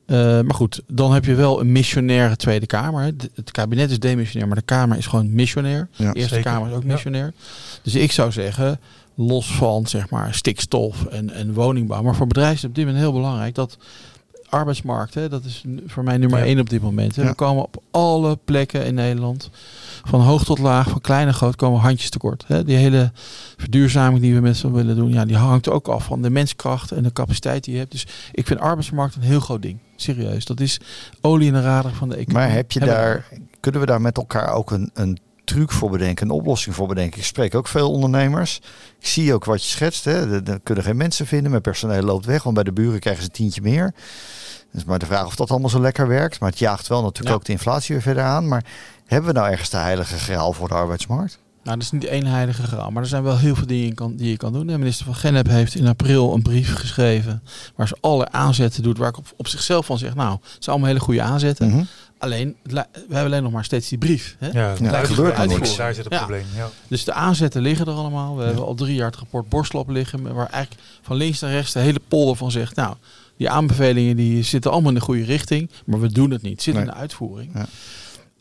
Uh, 0.08 0.18
maar 0.18 0.54
goed, 0.54 0.82
dan 0.88 1.14
heb 1.14 1.26
je 1.26 1.36
wel 1.36 1.60
een 1.60 1.72
missionaire 1.72 2.36
Tweede 2.36 2.66
Kamer. 2.66 3.04
Het 3.34 3.52
kabinet 3.52 3.92
is 3.92 4.00
demissionair, 4.00 4.48
maar 4.48 4.58
de 4.58 4.66
Kamer 4.66 4.98
is 4.98 5.06
gewoon 5.06 5.34
missionair. 5.34 5.88
Ja, 5.92 6.12
de 6.12 6.20
Eerste 6.20 6.36
zeker. 6.36 6.52
Kamer 6.52 6.70
is 6.70 6.76
ook 6.76 6.84
missionair. 6.84 7.34
Dus 7.82 7.96
ik 7.96 8.12
zou 8.12 8.32
zeggen, 8.32 8.80
los 9.16 9.56
van 9.56 9.88
zeg 9.88 10.10
maar 10.10 10.34
stikstof 10.34 11.06
en, 11.06 11.30
en 11.30 11.54
woningbouw. 11.54 12.02
Maar 12.02 12.16
voor 12.16 12.28
bedrijven 12.28 12.56
is 12.56 12.62
het 12.62 12.70
op 12.70 12.76
dit 12.76 12.86
moment 12.86 13.04
heel 13.04 13.14
belangrijk 13.14 13.56
dat 13.56 13.78
arbeidsmarkt, 14.54 15.14
hè, 15.14 15.30
dat 15.30 15.44
is 15.44 15.64
voor 15.88 16.04
mij 16.04 16.18
nummer 16.18 16.40
ja. 16.40 16.46
één 16.46 16.60
op 16.60 16.70
dit 16.70 16.82
moment. 16.82 17.16
Hè. 17.16 17.24
We 17.24 17.34
komen 17.34 17.64
op 17.64 17.84
alle 17.92 18.38
plekken 18.46 18.86
in 18.86 18.94
Nederland, 18.94 19.50
van 20.04 20.22
hoog 20.22 20.44
tot 20.44 20.60
laag, 20.60 20.90
van 20.90 21.02
klein 21.02 21.28
en 21.28 21.34
groot, 21.34 21.56
komen 21.56 21.80
handjes 21.80 22.10
tekort. 22.10 22.44
Hè. 22.48 22.64
Die 22.64 22.76
hele 22.76 23.12
verduurzaming 23.58 24.22
die 24.22 24.34
we 24.34 24.42
met 24.42 24.58
z'n 24.58 24.72
willen 24.72 24.96
doen, 24.96 25.14
ja, 25.14 25.26
die 25.26 25.36
hangt 25.36 25.70
ook 25.70 25.88
af 25.88 26.06
van 26.06 26.22
de 26.22 26.30
menskracht 26.30 26.92
en 26.92 27.04
de 27.04 27.14
capaciteit 27.14 27.64
die 27.64 27.74
je 27.74 27.80
hebt. 27.80 27.92
Dus 27.92 28.08
ik 28.32 28.48
vind 28.48 28.60
arbeidsmarkt 28.60 29.16
een 29.16 29.22
heel 29.22 29.40
groot 29.40 29.62
ding. 29.62 29.78
Serieus. 29.96 30.46
Dat 30.46 30.60
is 30.60 30.80
olie 31.22 31.48
in 31.48 31.54
de 31.54 31.62
radar 31.62 31.94
van 31.94 32.10
de 32.10 32.16
economie. 32.16 32.48
Maar 32.48 32.56
heb 32.56 32.72
je 32.72 32.80
daar, 32.80 33.26
kunnen 33.60 33.82
we 33.82 33.88
daar 33.88 34.02
met 34.02 34.18
elkaar 34.18 34.54
ook 34.54 34.72
een, 34.72 34.90
een 34.94 35.18
truc 35.54 35.72
voor 35.72 35.90
bedenken, 35.90 36.26
een 36.26 36.32
oplossing 36.32 36.76
voor 36.76 36.88
bedenken. 36.88 37.20
Ik 37.20 37.26
spreek 37.26 37.56
ook 37.56 37.68
veel 37.68 37.92
ondernemers. 37.92 38.62
Ik 39.00 39.08
zie 39.08 39.34
ook 39.34 39.46
wat 39.46 39.64
je 39.64 39.70
schetst. 39.70 40.06
Hè. 40.06 40.42
Er 40.50 40.60
kunnen 40.60 40.84
geen 40.84 40.98
mensen 40.98 41.28
vinden. 41.28 41.50
Mijn 41.50 41.62
personeel 41.62 42.02
loopt 42.02 42.26
weg. 42.26 42.44
Want 42.44 42.56
bij 42.56 42.64
de 42.64 42.72
buren 42.72 43.00
krijgen 43.00 43.24
ze 43.24 43.30
een 43.30 43.36
tientje 43.36 43.62
meer. 43.62 43.94
Dus 44.72 44.84
maar 44.84 45.00
de 45.00 45.06
vraag 45.06 45.26
of 45.26 45.36
dat 45.36 45.52
allemaal 45.52 45.70
zo 45.70 45.80
lekker 45.80 46.08
werkt. 46.08 46.40
Maar 46.40 46.50
het 46.50 46.60
jaagt 46.60 46.88
wel 46.88 47.02
natuurlijk 47.02 47.30
ja. 47.30 47.34
ook 47.34 47.46
de 47.46 47.52
inflatie 47.52 47.94
weer 47.94 48.04
verder 48.04 48.24
aan. 48.24 48.48
Maar 48.48 48.66
hebben 49.06 49.34
we 49.34 49.40
nou 49.40 49.52
ergens 49.52 49.70
de 49.70 49.78
heilige 49.78 50.18
graal 50.18 50.54
voor 50.54 50.68
de 50.68 50.74
arbeidsmarkt? 50.74 51.40
Nou, 51.64 51.78
dat 51.78 51.86
is 51.86 51.92
niet 51.92 52.06
één 52.06 52.26
heilige 52.26 52.64
graal, 52.64 52.92
maar 52.92 53.04
er 53.04 53.10
zijn 53.10 53.24
wel 53.24 53.38
heel 53.38 53.56
veel 53.56 53.68
dingen 53.68 53.82
die 53.82 53.90
je 53.90 53.94
kan, 53.94 54.16
die 54.16 54.30
je 54.30 54.38
kan 54.38 54.54
doen. 54.54 54.68
De 54.68 54.78
minister 54.78 55.06
van 55.06 55.16
Genep 55.16 55.48
heeft 55.48 55.76
in 55.76 55.88
april 55.88 56.34
een 56.34 56.42
brief 56.42 56.76
geschreven 56.76 57.44
waar 57.76 57.88
ze 57.88 57.98
alle 58.02 58.32
aanzetten 58.32 58.84
doet, 58.84 58.98
waar 58.98 59.10
ik 59.10 59.18
op, 59.18 59.34
op 59.38 59.48
zichzelf 59.48 59.86
van 59.86 59.98
zeg, 59.98 60.16
nou, 60.16 60.32
het 60.32 60.42
zijn 60.50 60.62
allemaal 60.66 60.88
hele 60.88 61.00
goede 61.00 61.22
aanzetten. 61.22 61.68
Mm 61.68 61.74
-hmm. 61.74 61.88
Alleen, 62.24 62.56
we 62.64 62.86
hebben 62.98 63.26
alleen 63.26 63.44
nog 63.44 63.52
maar 63.52 63.64
steeds 63.64 63.90
die 63.90 63.98
brief. 63.98 64.36
Hè? 64.40 64.48
Ja, 64.48 64.76
ja 64.82 64.92
dat 64.92 65.08
gebeurt 65.08 65.46
niks. 65.48 65.76
Daar 65.76 65.94
zit 65.94 66.04
het 66.04 66.14
ja. 66.14 66.20
probleem. 66.20 66.46
Ja. 66.56 66.70
Dus 66.88 67.04
de 67.04 67.14
aanzetten 67.14 67.62
liggen 67.62 67.86
er 67.86 67.94
allemaal. 67.94 68.36
We 68.36 68.42
ja. 68.42 68.48
hebben 68.48 68.66
al 68.66 68.76
drie 68.76 68.96
jaar 68.96 69.06
het 69.06 69.16
rapport 69.16 69.50
Borstlop 69.50 69.90
liggen, 69.90 70.34
waar 70.34 70.50
eigenlijk 70.50 70.84
van 71.02 71.16
links 71.16 71.40
naar 71.40 71.52
rechts 71.52 71.74
de 71.74 71.80
hele 71.80 72.02
polder 72.08 72.36
van 72.36 72.52
zegt, 72.52 72.76
nou, 72.76 72.96
die 73.38 73.50
aanbevelingen 73.50 74.16
die 74.16 74.44
zitten 74.44 74.72
allemaal 74.72 74.90
in 74.90 74.98
de 74.98 75.04
goede 75.04 75.24
richting, 75.24 75.70
maar 75.86 76.00
we 76.00 76.12
doen 76.12 76.32
het 76.32 76.42
niet. 76.42 76.52
Het 76.52 76.62
zit 76.62 76.74
nee. 76.74 76.84
in 76.84 76.90
de 76.90 76.96
uitvoering. 76.96 77.52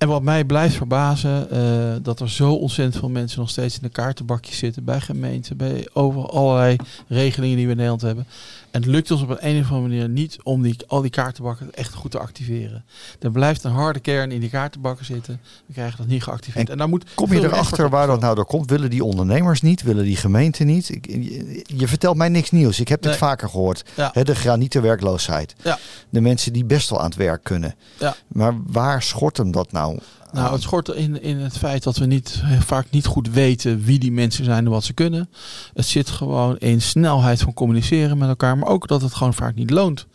En 0.03 0.09
wat 0.09 0.23
mij 0.23 0.45
blijft 0.45 0.75
verbazen, 0.75 1.49
uh, 1.53 1.97
dat 2.03 2.21
er 2.21 2.31
zo 2.31 2.55
ontzettend 2.55 2.99
veel 2.99 3.09
mensen 3.09 3.41
nog 3.41 3.51
steeds 3.51 3.75
in 3.75 3.83
de 3.83 3.89
kaartenbakjes 3.89 4.59
zitten. 4.59 4.85
Bij 4.85 5.01
gemeenten, 5.01 5.57
bij 5.57 5.89
over 5.93 6.29
allerlei 6.29 6.77
regelingen 7.09 7.57
die 7.57 7.65
we 7.65 7.71
in 7.71 7.77
Nederland 7.77 8.03
hebben. 8.03 8.27
En 8.73 8.81
het 8.81 8.91
lukt 8.91 9.11
ons 9.11 9.23
op 9.23 9.29
een, 9.29 9.37
een 9.41 9.61
of 9.61 9.71
andere 9.71 9.89
manier 9.89 10.09
niet 10.09 10.39
om 10.43 10.63
die, 10.63 10.77
al 10.87 11.01
die 11.01 11.11
kaartenbakken 11.11 11.75
echt 11.75 11.95
goed 11.95 12.11
te 12.11 12.19
activeren. 12.19 12.85
Er 13.21 13.31
blijft 13.31 13.65
een 13.65 13.73
harde 13.73 14.01
kern 14.01 14.31
in 14.31 14.41
die 14.41 14.51
kaartenbakken 14.51 15.05
zitten. 15.05 15.41
We 15.67 15.73
krijgen 15.73 15.97
dat 15.97 16.07
niet 16.07 16.23
geactiveerd. 16.23 16.67
En, 16.67 16.73
en 16.73 16.79
daar 16.79 16.89
moet 16.89 17.15
kom 17.15 17.33
je 17.33 17.41
erachter 17.41 17.89
waar 17.89 18.07
dat 18.07 18.21
nou 18.21 18.35
door 18.35 18.45
komt? 18.45 18.71
Willen 18.71 18.91
die 18.91 19.05
ondernemers 19.05 19.61
niet? 19.61 19.83
Willen 19.83 20.05
die 20.05 20.17
gemeenten 20.17 20.67
niet? 20.67 20.89
Ik, 20.89 21.07
je, 21.07 21.65
je, 21.67 21.89
vertelt 21.89 22.17
mij 22.17 22.29
niks 22.29 22.51
nieuws. 22.51 22.81
Ik 22.81 22.89
heb 22.89 23.03
dit 23.03 23.17
vaker 23.17 23.49
gehoord. 23.49 23.85
Ja. 23.97 24.11
He, 24.13 24.23
de 24.23 24.35
granieten 24.35 24.83
werkloosheid. 24.83 25.55
Ja. 25.63 25.79
De 26.09 26.21
mensen 26.21 26.53
die 26.53 26.65
best 26.65 26.91
wel 26.91 26.99
aan 26.99 27.05
het 27.05 27.17
werk 27.17 27.45
kunnen. 27.45 27.75
Ja. 27.99 28.15
Maar 28.27 28.55
waar 28.67 29.03
schort 29.03 29.37
hem 29.37 29.51
dat 29.51 29.73
nou? 29.73 29.92
Nou, 30.33 30.53
het 30.53 30.63
schort 30.63 30.89
in, 30.89 31.23
in 31.23 31.39
het 31.39 31.59
feit 31.59 31.83
dat 31.83 31.97
we 31.97 32.07
niet, 32.07 32.43
vaak 32.59 32.87
niet 32.91 33.07
goed 33.07 33.31
weten 33.31 33.85
wie 33.85 33.99
die 33.99 34.13
mensen 34.13 34.45
zijn 34.45 34.65
en 34.65 34.71
wat 34.71 34.85
ze 34.85 34.93
kunnen. 34.93 35.29
Het 35.75 35.87
zit 35.87 36.11
gewoon 36.11 36.59
in 36.59 36.81
snelheid 36.81 37.41
van 37.41 37.55
communiceren 37.55 38.19
met 38.19 38.29
elkaar, 38.29 38.59
maar 38.59 38.69
ook 38.69 38.89
dat 38.89 39.03
het 39.03 39.15
gewoon 39.15 39.35
vaak 39.35 39.55
niet 39.55 39.71
loont 39.71 40.07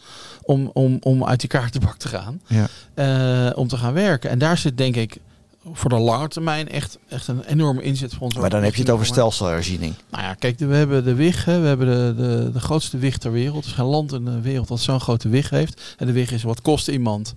om, 0.41 0.69
om, 0.74 0.97
om 1.01 1.25
uit 1.25 1.39
die 1.39 1.50
kaartenbak 1.50 1.97
te 1.97 2.07
gaan, 2.07 2.41
ja. 2.47 2.68
uh, 3.50 3.57
om 3.57 3.68
te 3.68 3.77
gaan 3.77 3.94
werken. 3.94 4.29
En 4.29 4.39
daar 4.39 4.57
zit 4.57 4.77
denk 4.77 4.95
ik 4.95 5.18
voor 5.74 5.89
de 5.89 5.97
lange 5.97 6.27
termijn 6.27 6.69
echt, 6.69 6.97
echt 7.07 7.27
een 7.27 7.44
enorme 7.44 7.81
inzet 7.81 8.13
voor 8.13 8.21
ons. 8.21 8.35
Maar 8.35 8.50
dan 8.50 8.63
heb 8.63 8.75
je 8.75 8.81
het 8.81 8.89
over 8.89 9.06
stelselherziening. 9.06 9.94
Nou 10.09 10.24
ja, 10.24 10.33
kijk, 10.33 10.59
we 10.59 10.75
hebben 10.75 11.03
de 11.03 11.13
WIG, 11.13 11.45
hè, 11.45 11.59
we 11.59 11.68
hebben 11.68 11.88
de, 11.88 12.24
de, 12.24 12.51
de 12.51 12.60
grootste 12.60 12.98
WIG 12.98 13.17
ter 13.17 13.31
wereld. 13.31 13.63
Er 13.63 13.69
is 13.69 13.75
geen 13.75 13.86
land 13.86 14.13
in 14.13 14.25
de 14.25 14.41
wereld 14.41 14.67
dat 14.67 14.79
zo'n 14.79 15.00
grote 15.00 15.29
WIG 15.29 15.50
heeft. 15.50 15.96
En 15.98 16.05
de 16.05 16.12
WIG 16.13 16.31
is 16.31 16.43
wat 16.43 16.62
kost 16.62 16.88
iemand 16.88 17.36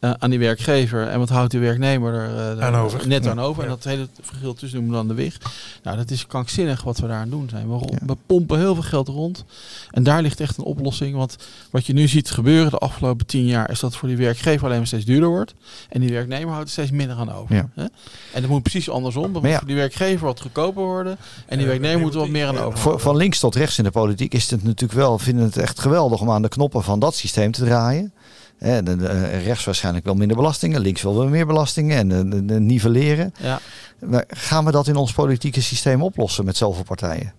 uh, 0.00 0.10
aan 0.18 0.30
die 0.30 0.38
werkgever 0.38 1.08
en 1.08 1.18
wat 1.18 1.28
houdt 1.28 1.50
die 1.50 1.60
werknemer 1.60 2.14
er 2.14 2.56
uh, 2.56 2.64
aan 2.64 2.74
over. 2.74 3.08
net 3.08 3.26
aan 3.26 3.40
over. 3.40 3.62
Ja. 3.62 3.68
En 3.68 3.74
dat 3.74 3.84
hele 3.84 4.08
verschil 4.20 4.54
tussen 4.54 4.78
noemen 4.78 5.00
we 5.00 5.06
dan 5.06 5.16
de 5.16 5.22
WIG. 5.22 5.38
Nou, 5.82 5.96
dat 5.96 6.10
is 6.10 6.26
krankzinnig 6.26 6.82
wat 6.82 6.98
we 6.98 7.06
daar 7.06 7.20
aan 7.20 7.30
doen 7.30 7.48
zijn. 7.48 7.68
We, 7.68 7.86
ja. 7.90 7.98
we, 8.06 8.16
pompen 8.26 8.58
heel 8.58 8.74
veel 8.74 8.82
geld 8.82 9.08
rond. 9.08 9.44
En 9.90 10.02
daar 10.02 10.22
ligt 10.22 10.40
echt 10.40 10.56
een 10.56 10.64
oplossing. 10.64 11.16
Want 11.16 11.36
wat 11.70 11.86
je 11.86 11.92
nu 11.92 12.08
ziet 12.08 12.30
gebeuren 12.30 12.70
de 12.70 12.78
afgelopen 12.78 13.26
tien 13.26 13.46
jaar... 13.46 13.70
is 13.70 13.80
dat 13.80 13.96
voor 13.96 14.08
die 14.08 14.16
werkgever 14.16 14.64
alleen 14.64 14.78
maar 14.78 14.86
steeds 14.86 15.04
duurder 15.04 15.28
wordt. 15.28 15.54
En 15.88 16.00
die 16.00 16.10
werknemer 16.10 16.52
houdt 16.52 16.66
er 16.66 16.72
steeds 16.72 16.90
minder 16.90 17.16
aan 17.16 17.32
over. 17.32 17.54
Ja. 17.54 17.68
Hè? 17.74 17.84
En 18.32 18.40
dat 18.40 18.50
moet 18.50 18.62
precies 18.62 18.90
andersom. 18.90 19.32
Dan 19.32 19.42
moet 19.42 19.54
voor 19.54 19.66
die 19.66 19.76
werkgever 19.76 20.26
wat 20.26 20.40
goedkoper 20.40 20.82
worden. 20.82 21.18
En 21.46 21.58
die 21.58 21.66
werknemer 21.66 22.00
moet 22.00 22.14
er 22.14 22.20
wat 22.20 22.28
meer 22.28 22.46
aan 22.46 22.58
over. 22.58 22.78
Voor, 22.78 23.00
van 23.00 23.16
links 23.16 23.38
tot 23.38 23.54
rechts 23.54 23.78
in 23.78 23.84
de 23.84 23.90
politiek 23.90 24.34
is 24.34 24.50
het 24.50 24.62
natuurlijk 24.62 24.92
wel... 24.92 25.18
vinden 25.18 25.44
het 25.44 25.56
echt 25.56 25.80
geweldig 25.80 26.20
om 26.20 26.30
aan 26.30 26.42
de 26.42 26.48
knoppen 26.48 26.82
van 26.82 26.98
dat 26.98 27.14
systeem 27.14 27.52
te 27.52 27.64
draaien. 27.64 28.12
De, 28.58 28.82
de, 28.82 29.26
rechts 29.26 29.64
waarschijnlijk 29.64 30.04
wel 30.04 30.14
minder 30.14 30.36
belastingen, 30.36 30.80
links 30.80 31.02
wel 31.02 31.18
weer 31.20 31.28
meer 31.28 31.46
belastingen 31.46 31.96
en 31.96 32.30
de, 32.30 32.44
de 32.44 32.60
nivelleren. 32.60 33.34
Ja. 33.40 33.60
Maar 34.06 34.24
gaan 34.28 34.64
we 34.64 34.70
dat 34.70 34.86
in 34.86 34.96
ons 34.96 35.12
politieke 35.12 35.62
systeem 35.62 36.02
oplossen 36.02 36.44
met 36.44 36.56
zoveel 36.56 36.84
partijen? 36.84 37.32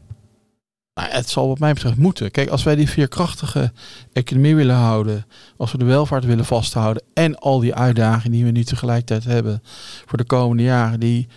Nou, 0.93 1.09
het 1.09 1.29
zal 1.29 1.47
wat 1.47 1.59
mij 1.59 1.73
betreft 1.73 1.97
moeten. 1.97 2.31
Kijk, 2.31 2.49
als 2.49 2.63
wij 2.63 2.75
die 2.75 2.89
veerkrachtige 2.89 3.71
economie 4.13 4.55
willen 4.55 4.75
houden, 4.75 5.25
als 5.57 5.71
we 5.71 5.77
de 5.77 5.85
welvaart 5.85 6.25
willen 6.25 6.45
vasthouden 6.45 7.03
en 7.13 7.37
al 7.37 7.59
die 7.59 7.75
uitdagingen 7.75 8.31
die 8.31 8.45
we 8.45 8.51
nu 8.51 8.63
tegelijkertijd 8.63 9.23
hebben 9.23 9.63
voor 10.05 10.17
de 10.17 10.23
komende 10.23 10.63
jaren, 10.63 10.99
die 10.99 11.27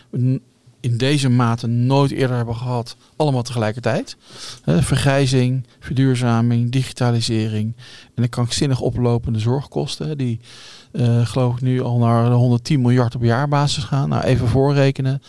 in 0.81 0.97
deze 0.97 1.29
mate 1.29 1.67
nooit 1.67 2.11
eerder 2.11 2.37
hebben 2.37 2.57
gehad, 2.57 2.97
allemaal 3.17 3.43
tegelijkertijd. 3.43 4.17
Vergrijzing, 4.65 5.67
verduurzaming, 5.81 6.71
digitalisering 6.71 7.75
en 8.15 8.23
de 8.23 8.29
krankzinnig 8.29 8.81
oplopende 8.81 9.39
zorgkosten, 9.39 10.19
die 10.19 10.41
uh, 10.93 11.27
geloof 11.27 11.55
ik 11.55 11.61
nu 11.61 11.83
al 11.83 11.99
naar 11.99 12.31
110 12.31 12.81
miljard 12.81 13.15
op 13.15 13.23
jaarbasis 13.23 13.85
gaan. 13.85 14.09
Nou, 14.09 14.25
even 14.25 14.49
voorrekenen. 14.49 15.23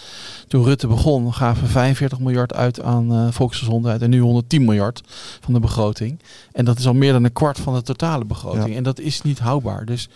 Toen 0.47 0.63
Rutte 0.63 0.87
begon, 0.87 1.33
gaven 1.33 1.63
we 1.63 1.69
45 1.69 2.19
miljard 2.19 2.53
uit 2.53 2.81
aan 2.81 3.13
uh, 3.13 3.31
volksgezondheid 3.31 4.01
en 4.01 4.09
nu 4.09 4.19
110 4.19 4.65
miljard 4.65 5.01
van 5.39 5.53
de 5.53 5.59
begroting. 5.59 6.19
En 6.51 6.65
dat 6.65 6.79
is 6.79 6.87
al 6.87 6.93
meer 6.93 7.11
dan 7.11 7.23
een 7.23 7.33
kwart 7.33 7.59
van 7.59 7.73
de 7.73 7.81
totale 7.81 8.25
begroting. 8.25 8.69
Ja. 8.69 8.75
En 8.75 8.83
dat 8.83 8.99
is 8.99 9.21
niet 9.21 9.39
houdbaar. 9.39 9.85
Dus 9.85 10.09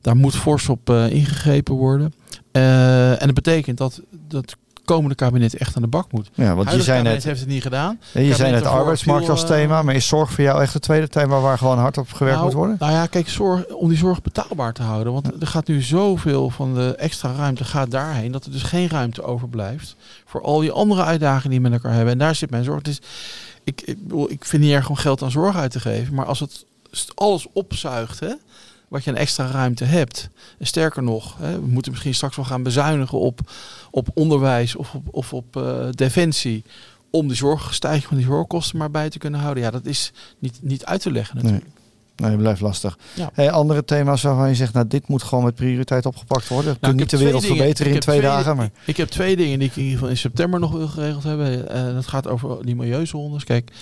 daar 0.00 0.16
moet 0.16 0.36
fors 0.36 0.68
op 0.68 0.90
uh, 0.90 1.10
ingegrepen 1.10 1.74
worden. 1.74 2.12
en 2.52 3.26
dat 3.26 3.34
betekent 3.34 3.78
dat, 3.78 4.00
dat 4.28 4.56
komende 4.92 5.14
kabinet 5.14 5.56
echt 5.56 5.76
aan 5.76 5.82
de 5.82 5.88
bak 5.88 6.12
moet. 6.12 6.30
Ja, 6.34 6.54
want 6.54 6.70
je 6.70 6.82
zei 6.82 7.02
net, 7.02 7.24
heeft 7.24 7.40
het 7.40 7.48
niet 7.48 7.62
gedaan. 7.62 8.00
je 8.12 8.34
zei 8.34 8.50
net 8.50 8.62
daarvoor 8.62 8.80
arbeidsmarkt 8.80 9.28
als 9.28 9.42
eh, 9.42 9.48
thema, 9.48 9.82
maar 9.82 9.94
is 9.94 10.06
zorg 10.06 10.32
voor 10.32 10.44
jou 10.44 10.62
echt 10.62 10.72
het 10.72 10.82
tweede 10.82 11.08
thema 11.08 11.40
waar 11.40 11.58
gewoon 11.58 11.78
hard 11.78 11.98
op 11.98 12.12
gewerkt 12.12 12.36
nou, 12.36 12.48
moet 12.48 12.58
worden? 12.58 12.76
Nou 12.78 12.92
ja, 12.92 13.06
kijk, 13.06 13.28
zorg, 13.28 13.66
om 13.66 13.88
die 13.88 13.98
zorg 13.98 14.22
betaalbaar 14.22 14.72
te 14.72 14.82
houden. 14.82 15.12
Want 15.12 15.40
er 15.40 15.46
gaat 15.46 15.66
nu 15.66 15.82
zoveel 15.82 16.50
van 16.50 16.74
de 16.74 16.94
extra 16.96 17.32
ruimte 17.32 17.64
gaat 17.64 17.90
daarheen 17.90 18.32
dat 18.32 18.44
er 18.44 18.50
dus 18.50 18.62
geen 18.62 18.88
ruimte 18.88 19.22
overblijft 19.22 19.96
voor 20.24 20.42
al 20.42 20.60
die 20.60 20.72
andere 20.72 21.04
uitdagingen 21.04 21.50
die 21.50 21.60
we 21.60 21.68
met 21.68 21.72
elkaar 21.72 21.94
hebben. 21.94 22.12
En 22.12 22.18
daar 22.18 22.34
zit 22.34 22.50
mijn 22.50 22.64
zorg. 22.64 22.82
Dus 22.82 23.00
ik, 23.64 23.80
ik, 23.80 23.98
ik 24.28 24.44
vind 24.44 24.62
niet 24.62 24.72
erg 24.72 24.88
om 24.88 24.96
geld 24.96 25.22
aan 25.22 25.30
zorg 25.30 25.56
uit 25.56 25.70
te 25.70 25.80
geven, 25.80 26.14
maar 26.14 26.26
als 26.26 26.40
het 26.40 26.64
alles 27.14 27.46
opzuigt, 27.52 28.20
hè, 28.20 28.32
wat 28.90 29.04
je 29.04 29.10
een 29.10 29.16
extra 29.16 29.46
ruimte 29.46 29.84
hebt. 29.84 30.30
En 30.58 30.66
sterker 30.66 31.02
nog, 31.02 31.36
hè, 31.38 31.60
we 31.60 31.66
moeten 31.66 31.90
misschien 31.92 32.14
straks 32.14 32.36
wel 32.36 32.44
gaan 32.44 32.62
bezuinigen 32.62 33.18
op, 33.18 33.40
op 33.90 34.08
onderwijs 34.14 34.76
of 34.76 34.94
op, 34.94 35.06
of 35.10 35.32
op 35.32 35.56
eh, 35.56 35.86
defensie. 35.90 36.64
Om 37.10 37.28
de 37.28 37.34
zorgstijging 37.34 38.04
van 38.04 38.16
die 38.16 38.26
zorgkosten 38.26 38.78
maar 38.78 38.90
bij 38.90 39.10
te 39.10 39.18
kunnen 39.18 39.40
houden. 39.40 39.62
Ja, 39.62 39.70
dat 39.70 39.86
is 39.86 40.12
niet, 40.38 40.58
niet 40.62 40.84
uit 40.84 41.00
te 41.02 41.10
leggen 41.12 41.36
natuurlijk. 41.36 41.64
Nee, 42.16 42.36
blijft 42.36 42.60
lastig. 42.60 42.98
Ja. 43.14 43.30
Hey, 43.32 43.50
andere 43.50 43.84
thema's 43.84 44.22
waarvan 44.22 44.48
je 44.48 44.54
zegt, 44.54 44.72
nou 44.72 44.86
dit 44.86 45.08
moet 45.08 45.22
gewoon 45.22 45.44
met 45.44 45.54
prioriteit 45.54 46.06
opgepakt 46.06 46.48
worden. 46.48 46.72
Je 46.72 46.78
Nou, 46.80 46.94
kunt 46.94 46.96
niet 47.10 47.10
de 47.10 47.24
wereld 47.24 47.42
dingen. 47.42 47.56
verbeteren 47.56 47.90
in 47.90 47.96
Ik 47.96 48.02
twee, 48.02 48.18
twee- 48.18 48.30
dagen. 48.30 48.56
Maar... 48.56 48.70
Ik 48.84 48.96
heb 48.96 49.08
twee 49.08 49.36
dingen 49.36 49.58
die 49.58 49.68
ik 49.68 49.74
in 49.76 49.82
ieder 49.82 49.94
geval 49.98 50.10
in 50.12 50.16
september 50.20 50.60
nog 50.60 50.72
wil 50.72 50.88
geregeld 50.88 51.22
hebben. 51.22 51.68
Eh, 51.68 51.94
dat 51.94 52.06
gaat 52.06 52.28
over 52.28 52.64
die 52.66 52.76
milieuzones. 52.76 53.44
Kijk, 53.44 53.68
er 53.68 53.74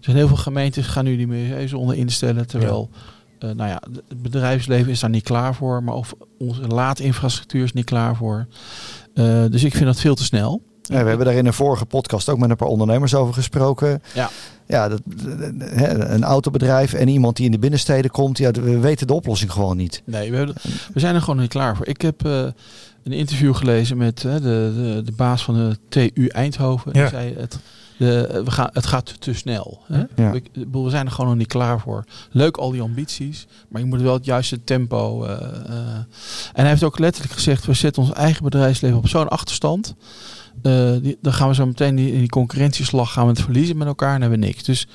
zijn 0.00 0.16
heel 0.16 0.28
veel 0.28 0.36
gemeentes 0.36 0.86
gaan 0.86 1.04
nu 1.04 1.16
die 1.16 1.26
milieuzone 1.26 1.96
instellen. 1.96 2.46
Terwijl, 2.46 2.90
nou 3.42 3.68
ja, 3.68 3.82
het 4.08 4.22
bedrijfsleven 4.22 4.92
is 4.92 5.00
daar 5.00 5.10
niet 5.10 5.22
klaar 5.22 5.54
voor. 5.54 5.82
Maar 5.82 5.94
of 5.94 6.14
onze 6.38 6.66
laadinfrastructuur 6.66 7.64
is 7.64 7.72
niet 7.72 7.84
klaar 7.84 8.16
voor. 8.16 8.46
Eh, 9.14 9.44
dus 9.50 9.64
ik 9.64 9.72
vind 9.72 9.84
dat 9.84 10.00
veel 10.00 10.14
te 10.14 10.24
snel. 10.24 10.62
Ja, 10.82 11.02
we 11.02 11.08
hebben 11.08 11.26
daar 11.26 11.34
in 11.34 11.46
een 11.46 11.52
vorige 11.52 11.86
podcast 11.86 12.28
ook 12.28 12.38
met 12.38 12.50
een 12.50 12.56
paar 12.56 12.68
ondernemers 12.68 13.14
over 13.14 13.34
gesproken. 13.34 14.02
Ja. 14.14 14.30
Ja, 14.66 14.88
dat, 14.88 15.00
hè, 15.58 16.08
een 16.08 16.24
autobedrijf 16.24 16.92
en 16.92 17.08
iemand 17.08 17.36
die 17.36 17.44
in 17.44 17.52
de 17.52 17.58
binnensteden 17.58 18.10
komt, 18.10 18.38
ja, 18.38 18.50
we 18.50 18.78
weten 18.78 19.06
de 19.06 19.12
oplossing 19.12 19.52
gewoon 19.52 19.76
niet. 19.76 20.02
Nee, 20.04 20.30
we, 20.30 20.36
hebben, 20.36 20.54
we 20.92 21.00
zijn 21.00 21.14
er 21.14 21.20
gewoon 21.20 21.40
niet 21.40 21.50
klaar 21.50 21.76
voor. 21.76 21.86
Ik 21.86 22.00
heb 22.00 22.24
eh, 22.26 22.46
een 23.04 23.12
interview 23.12 23.54
gelezen 23.54 23.96
met 23.96 24.24
eh, 24.24 24.32
de, 24.34 24.40
de, 24.40 25.02
de 25.04 25.12
baas 25.12 25.44
van 25.44 25.54
de 25.54 25.78
TU 25.88 26.26
Eindhoven. 26.26 26.92
Ja. 26.94 27.00
Die 27.00 27.10
zei 27.10 27.34
het, 27.38 27.58
de, 28.02 28.42
we 28.44 28.50
gaan, 28.50 28.70
het 28.72 28.86
gaat 28.86 29.20
te 29.20 29.32
snel. 29.32 29.80
Hè? 29.86 29.98
Ja. 30.16 30.30
We, 30.30 30.36
ik 30.36 30.52
bedoel, 30.52 30.84
we 30.84 30.90
zijn 30.90 31.06
er 31.06 31.12
gewoon 31.12 31.30
nog 31.30 31.38
niet 31.38 31.46
klaar 31.46 31.80
voor. 31.80 32.04
Leuk 32.30 32.56
al 32.56 32.70
die 32.70 32.82
ambities, 32.82 33.46
maar 33.68 33.80
je 33.80 33.86
moet 33.86 34.00
wel 34.00 34.14
het 34.14 34.24
juiste 34.24 34.64
tempo. 34.64 35.24
eh, 35.24 35.32
eh. 35.32 35.96
En 36.52 36.60
hij 36.60 36.68
heeft 36.68 36.82
ook 36.82 36.98
letterlijk 36.98 37.34
gezegd, 37.34 37.66
we 37.66 37.74
zetten 37.74 38.02
ons 38.02 38.12
eigen 38.12 38.44
bedrijfsleven 38.44 38.98
op 38.98 39.08
zo'n 39.08 39.28
achterstand. 39.28 39.94
Eh, 40.62 40.92
die, 41.02 41.18
dan 41.22 41.32
gaan 41.32 41.48
we 41.48 41.54
zo 41.54 41.66
meteen 41.66 41.94
die, 41.94 42.12
in 42.12 42.18
die 42.18 42.28
concurrentieslag 42.28 43.12
gaan 43.12 43.24
we 43.24 43.30
het 43.30 43.42
verliezen 43.42 43.76
met 43.76 43.86
elkaar 43.86 44.14
en 44.14 44.20
hebben 44.20 44.40
we 44.40 44.46
niks. 44.46 44.62
Dus 44.62 44.86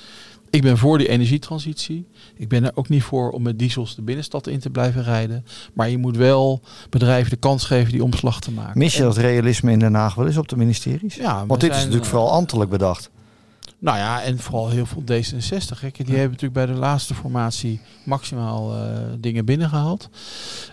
ik 0.49 0.61
ben 0.61 0.77
voor 0.77 0.97
die 0.97 1.07
energietransitie. 1.07 2.07
Ik 2.35 2.47
ben 2.47 2.63
er 2.63 2.71
ook 2.75 2.89
niet 2.89 3.03
voor 3.03 3.31
om 3.31 3.41
met 3.41 3.59
diesels 3.59 3.95
de 3.95 4.01
binnenstad 4.01 4.47
in 4.47 4.59
te 4.59 4.69
blijven 4.69 5.03
rijden. 5.03 5.45
Maar 5.73 5.89
je 5.89 5.97
moet 5.97 6.17
wel 6.17 6.61
bedrijven 6.89 7.29
de 7.29 7.37
kans 7.37 7.65
geven 7.65 7.91
die 7.91 8.03
omslag 8.03 8.39
te 8.39 8.51
maken. 8.51 8.77
Mis 8.77 8.95
je 8.95 9.01
dat 9.01 9.17
realisme 9.17 9.71
in 9.71 9.79
Den 9.79 9.93
Haag 9.93 10.15
wel 10.15 10.27
eens 10.27 10.37
op 10.37 10.47
de 10.47 10.57
ministeries? 10.57 11.15
Ja, 11.15 11.45
Want 11.45 11.61
dit 11.61 11.71
is 11.71 11.77
natuurlijk 11.77 12.03
eh, 12.03 12.09
vooral 12.09 12.31
ambtelijk 12.31 12.69
bedacht. 12.69 13.09
Nou 13.79 13.97
ja, 13.97 14.23
en 14.23 14.39
vooral 14.39 14.69
heel 14.69 14.85
veel 14.85 15.01
D66. 15.01 15.79
Hè. 15.79 15.89
Die 15.91 16.05
hebben 16.05 16.31
natuurlijk 16.31 16.53
bij 16.53 16.65
de 16.65 16.73
laatste 16.73 17.13
formatie 17.13 17.81
maximaal 18.05 18.75
eh, 18.75 18.81
dingen 19.19 19.45
binnengehaald. 19.45 20.09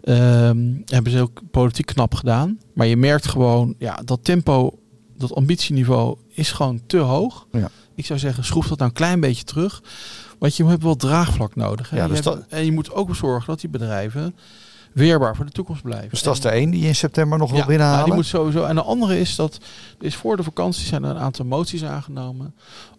Ehm, 0.02 0.72
hebben 0.84 1.12
ze 1.12 1.20
ook 1.20 1.40
politiek 1.50 1.86
knap 1.86 2.14
gedaan. 2.14 2.58
Maar 2.74 2.86
je 2.86 2.96
merkt 2.96 3.28
gewoon, 3.28 3.74
ja, 3.78 4.00
dat 4.04 4.24
tempo, 4.24 4.78
dat 5.16 5.34
ambitieniveau 5.34 6.16
is 6.28 6.52
gewoon 6.52 6.80
te 6.86 6.98
hoog. 6.98 7.46
Ja. 7.52 7.70
Ik 7.94 8.06
zou 8.06 8.18
zeggen, 8.18 8.44
schroef 8.44 8.68
dat 8.68 8.78
nou 8.78 8.90
een 8.90 8.96
klein 8.96 9.20
beetje 9.20 9.44
terug. 9.44 9.82
Want 10.38 10.56
je 10.56 10.66
hebt 10.66 10.82
wel 10.82 10.96
draagvlak 10.96 11.56
nodig. 11.56 11.90
Hè. 11.90 11.96
Ja, 11.96 12.02
Je 12.02 12.08
dus 12.08 12.24
hebt- 12.24 12.36
dat- 12.36 12.44
En 12.48 12.64
je 12.64 12.72
moet 12.72 12.92
ook 12.92 13.14
zorgen 13.16 13.46
dat 13.46 13.60
die 13.60 13.70
bedrijven 13.70 14.34
weerbaar 14.92 15.36
voor 15.36 15.44
de 15.44 15.50
toekomst 15.52 15.82
blijven. 15.82 16.08
Dus 16.10 16.22
dat 16.22 16.34
is 16.34 16.40
de 16.40 16.48
één 16.48 16.70
die 16.70 16.80
je 16.80 16.86
in 16.86 16.94
september 16.94 17.38
nog 17.38 17.50
wil 17.50 17.58
ja, 17.58 17.66
binnenhalen. 17.66 17.98
nou, 17.98 18.10
die 18.10 18.18
moet 18.20 18.26
sowieso. 18.30 18.64
En 18.64 18.74
de 18.74 18.82
andere 18.82 19.20
is 19.20 19.36
dat 19.36 19.58
is 20.00 20.14
voor 20.16 20.36
de 20.36 20.42
vakantie 20.42 20.86
zijn 20.86 21.04
er 21.04 21.10
een 21.10 21.18
aantal 21.18 21.44
moties 21.44 21.84
aangenomen 21.84 22.54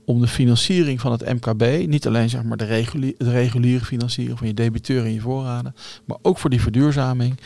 om 0.06 0.22
de 0.22 0.28
financiering 0.28 1.02
van 1.02 1.12
het 1.12 1.26
MKB, 1.34 1.88
niet 1.88 2.08
alleen 2.08 2.30
zeg 2.30 2.44
maar 2.44 2.58
de, 2.58 2.66
reguliere, 2.66 3.16
de 3.18 3.32
reguliere 3.32 3.86
financiering 3.86 4.38
van 4.38 4.48
je 4.48 4.54
debiteur 4.54 5.04
en 5.06 5.14
je 5.14 5.22
voorraden, 5.22 5.76
maar 6.06 6.18
ook 6.22 6.38
voor 6.38 6.50
die 6.50 6.62
verduurzaming, 6.62 7.40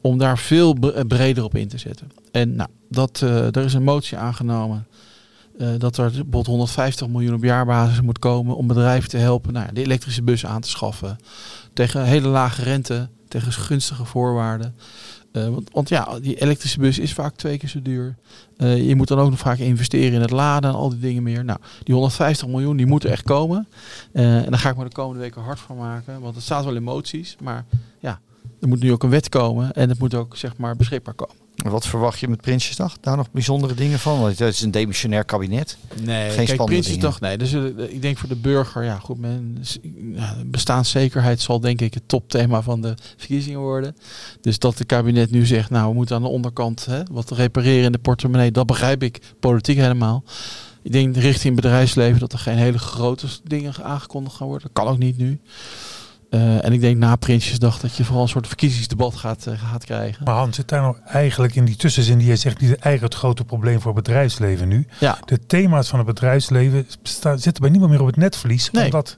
om 0.00 0.18
daar 0.18 0.38
veel 0.38 0.72
bre- 0.74 1.04
breder 1.04 1.44
op 1.44 1.54
in 1.54 1.68
te 1.68 1.78
zetten. 1.78 2.10
En 2.32 2.54
nou, 2.56 2.68
dat, 2.90 3.20
eh 3.22 3.56
er 3.56 3.64
is 3.64 3.74
een 3.74 3.82
motie 3.82 4.18
aangenomen. 4.18 4.86
Eh, 5.58 5.68
dat 5.78 5.96
er 5.96 6.10
bijvoorbeeld 6.10 6.46
150 6.46 7.08
miljoen 7.08 7.34
op 7.34 7.42
jaarbasis 7.42 8.00
moet 8.00 8.18
komen 8.18 8.56
om 8.56 8.66
bedrijven 8.66 9.08
te 9.08 9.16
helpen 9.16 9.52
nou, 9.52 9.72
de 9.72 9.82
elektrische 9.82 10.22
bus 10.22 10.46
aan 10.46 10.60
te 10.60 10.68
schaffen. 10.68 11.16
Tegen 11.72 12.04
hele 12.04 12.28
lage 12.28 12.62
rente, 12.62 13.08
tegen 13.28 13.52
gunstige 13.52 14.04
voorwaarden. 14.04 14.74
Eh, 15.32 15.48
want, 15.48 15.70
want 15.72 15.88
ja, 15.88 16.18
die 16.20 16.40
elektrische 16.40 16.78
bus 16.78 16.98
is 16.98 17.12
vaak 17.12 17.36
twee 17.36 17.58
keer 17.58 17.68
zo 17.68 17.82
duur. 17.82 18.16
Eh, 18.56 18.88
je 18.88 18.96
moet 18.96 19.08
dan 19.08 19.18
ook 19.18 19.30
nog 19.30 19.38
vaak 19.38 19.58
investeren 19.58 20.12
in 20.12 20.20
het 20.20 20.30
laden 20.30 20.70
en 20.70 20.76
al 20.76 20.88
die 20.88 20.98
dingen 20.98 21.22
meer. 21.22 21.44
Nou, 21.44 21.58
die 21.82 21.94
150 21.94 22.46
miljoen 22.48 22.76
die 22.76 22.86
moeten 22.86 23.10
echt 23.10 23.22
komen. 23.22 23.68
En 24.12 24.50
daar 24.50 24.58
ga 24.58 24.70
ik 24.70 24.76
me 24.76 24.84
de 24.84 24.90
komende 24.90 25.20
weken 25.20 25.42
hard 25.42 25.60
van 25.60 25.76
maken. 25.76 26.20
Want 26.20 26.34
het 26.34 26.44
staat 26.44 26.64
wel 26.64 26.74
in 26.74 26.82
moties. 26.82 27.36
Maar 27.42 27.64
ja, 27.98 28.20
er 28.60 28.68
moet 28.68 28.80
nu 28.80 28.92
ook 28.92 29.02
een 29.02 29.10
wet 29.10 29.28
komen. 29.28 29.72
En 29.72 29.88
het 29.88 29.98
moet 29.98 30.14
ook 30.14 30.36
zeg 30.36 30.56
maar 30.56 30.76
beschikbaar 30.76 31.14
komen. 31.14 31.45
Wat 31.70 31.86
verwacht 31.86 32.18
je 32.18 32.28
met 32.28 32.40
Prinsjesdag? 32.40 32.96
Daar 33.00 33.16
nog 33.16 33.30
bijzondere 33.30 33.74
dingen 33.74 33.98
van? 33.98 34.20
Want 34.20 34.38
het 34.38 34.54
is 34.54 34.62
een 34.62 34.70
demissionair 34.70 35.24
kabinet. 35.24 35.76
Nee, 36.02 36.30
Geen 36.30 36.46
kijk, 36.46 36.64
Prinsjesdag, 36.64 37.20
nee. 37.20 37.38
Dus, 37.38 37.52
eh, 37.52 37.62
ik 37.88 38.02
denk 38.02 38.18
voor 38.18 38.28
de 38.28 38.36
burger, 38.36 38.84
ja 38.84 38.98
goed, 38.98 39.18
men, 39.18 39.58
bestaanszekerheid 40.46 41.40
zal 41.40 41.60
denk 41.60 41.80
ik 41.80 41.94
het 41.94 42.02
topthema 42.06 42.62
van 42.62 42.80
de 42.80 42.94
verkiezingen 43.16 43.60
worden. 43.60 43.96
Dus 44.40 44.58
dat 44.58 44.78
het 44.78 44.86
kabinet 44.86 45.30
nu 45.30 45.46
zegt, 45.46 45.70
nou 45.70 45.88
we 45.88 45.94
moeten 45.94 46.16
aan 46.16 46.22
de 46.22 46.28
onderkant 46.28 46.86
hè, 46.86 47.02
wat 47.10 47.30
repareren 47.30 47.84
in 47.84 47.92
de 47.92 47.98
portemonnee, 47.98 48.50
dat 48.50 48.66
begrijp 48.66 49.02
ik 49.02 49.20
politiek 49.40 49.76
helemaal. 49.76 50.24
Ik 50.82 50.92
denk 50.92 51.16
richting 51.16 51.56
bedrijfsleven 51.56 52.20
dat 52.20 52.32
er 52.32 52.38
geen 52.38 52.56
hele 52.56 52.78
grote 52.78 53.26
dingen 53.44 53.74
aangekondigd 53.82 54.36
gaan 54.36 54.46
worden. 54.46 54.70
Dat 54.72 54.84
kan 54.84 54.92
ook 54.92 54.98
niet 54.98 55.18
nu. 55.18 55.38
Eh, 56.30 56.64
en 56.64 56.72
ik 56.72 56.80
denk 56.80 56.96
na 56.96 57.16
Prinsjesdag 57.16 57.80
dat 57.80 57.96
je 57.96 58.04
vooral 58.04 58.22
een 58.22 58.28
soort 58.28 58.46
verkiezingsdebat 58.46 59.14
gaat, 59.14 59.46
eh, 59.46 59.54
gaat 59.70 59.84
krijgen. 59.84 60.24
Maar 60.24 60.34
Hans, 60.34 60.56
zit 60.56 60.68
daar 60.68 60.80
nou 60.80 60.96
eigenlijk 61.04 61.54
in 61.54 61.64
die 61.64 61.76
tussenzin 61.76 62.18
die 62.18 62.26
jij 62.26 62.36
zegt 62.36 62.60
niet 62.60 62.70
eigenlijk 62.70 63.02
het 63.12 63.14
grote 63.14 63.44
probleem 63.44 63.80
voor 63.80 63.94
het 63.94 64.04
bedrijfsleven 64.04 64.68
nu? 64.68 64.86
Ja, 65.00 65.18
De 65.24 65.46
thema's 65.46 65.88
van 65.88 65.98
het 65.98 66.06
bedrijfsleven 66.06 66.86
zitten 67.36 67.60
bij 67.60 67.70
niemand 67.70 67.90
meer 67.90 68.00
op 68.00 68.06
het 68.06 68.16
netvlies. 68.16 68.70
Nee. 68.70 68.84
Omdat, 68.84 69.16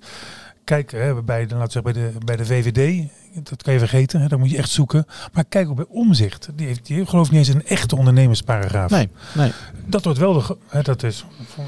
kijk, 0.69 0.91
hè, 0.91 1.23
bij, 1.23 1.47
de, 1.47 1.55
laten 1.55 1.83
we 1.83 1.91
zeggen, 1.93 1.93
bij, 2.03 2.13
de, 2.13 2.25
bij 2.25 2.37
de 2.37 2.47
VVD, 2.47 3.09
dat 3.49 3.63
kan 3.63 3.73
je 3.73 3.79
vergeten, 3.79 4.21
hè, 4.21 4.29
daar 4.29 4.39
moet 4.39 4.51
je 4.51 4.57
echt 4.57 4.71
zoeken. 4.71 5.07
Maar 5.33 5.45
kijk 5.45 5.69
ook 5.69 5.77
bij 5.77 5.85
Omzicht. 5.89 6.49
Die 6.55 6.67
heeft, 6.67 6.87
die 6.87 6.97
heeft 6.97 7.09
geloof 7.09 7.27
ik 7.27 7.33
niet 7.33 7.47
eens 7.47 7.55
een 7.57 7.67
echte 7.67 7.97
ondernemersparagraaf. 7.97 8.91
nee, 8.91 9.09
nee. 9.35 9.53
Dat 9.87 10.05
wordt 10.05 10.19
wel 10.19 10.33
de, 10.33 10.57
hè, 10.69 10.83
dat 10.83 11.03
is, 11.03 11.25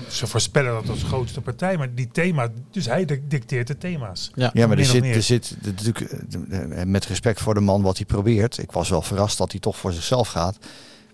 ze 0.08 0.26
voorspellen 0.26 0.72
dat 0.72 0.88
als 0.88 1.02
grootste 1.02 1.40
partij, 1.40 1.76
maar 1.76 1.94
die 1.94 2.08
thema, 2.12 2.48
dus 2.70 2.86
hij 2.86 3.04
di- 3.04 3.22
dicteert 3.28 3.66
de 3.66 3.78
thema's. 3.78 4.30
Ja. 4.34 4.50
Ja, 4.52 4.66
maar 4.66 4.78
er 4.78 4.84
zit, 4.84 5.04
er 5.04 5.22
zit 5.22 5.50
er 5.62 5.72
natuurlijk, 5.72 6.00
eh, 6.00 6.84
met 6.84 7.06
respect 7.06 7.40
voor 7.40 7.54
de 7.54 7.60
man 7.60 7.82
wat 7.82 7.96
hij 7.96 8.06
probeert. 8.06 8.58
Ik 8.58 8.72
was 8.72 8.88
wel 8.88 9.02
verrast 9.02 9.38
dat 9.38 9.50
hij 9.50 9.60
toch 9.60 9.76
voor 9.76 9.92
zichzelf 9.92 10.28
gaat. 10.28 10.58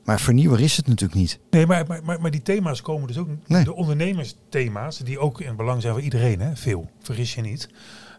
Maar 0.06 0.20
vernieuwer 0.20 0.60
is 0.60 0.76
het 0.76 0.86
natuurlijk 0.86 1.20
niet. 1.20 1.38
Nee, 1.50 1.66
maar, 1.66 1.84
maar, 1.86 2.00
maar, 2.04 2.20
maar 2.20 2.30
die 2.30 2.42
thema's 2.42 2.82
komen 2.82 3.06
dus 3.06 3.18
ook, 3.18 3.28
Nee. 3.46 3.64
de 3.64 3.74
ondernemersthema's, 3.74 4.98
die 4.98 5.18
ook 5.18 5.40
in 5.40 5.56
belang 5.56 5.80
zijn 5.82 5.92
voor 5.94 6.02
iedereen, 6.02 6.40
hè, 6.40 6.56
veel, 6.56 6.90
vergis 7.02 7.34
je 7.34 7.40
niet. 7.40 7.68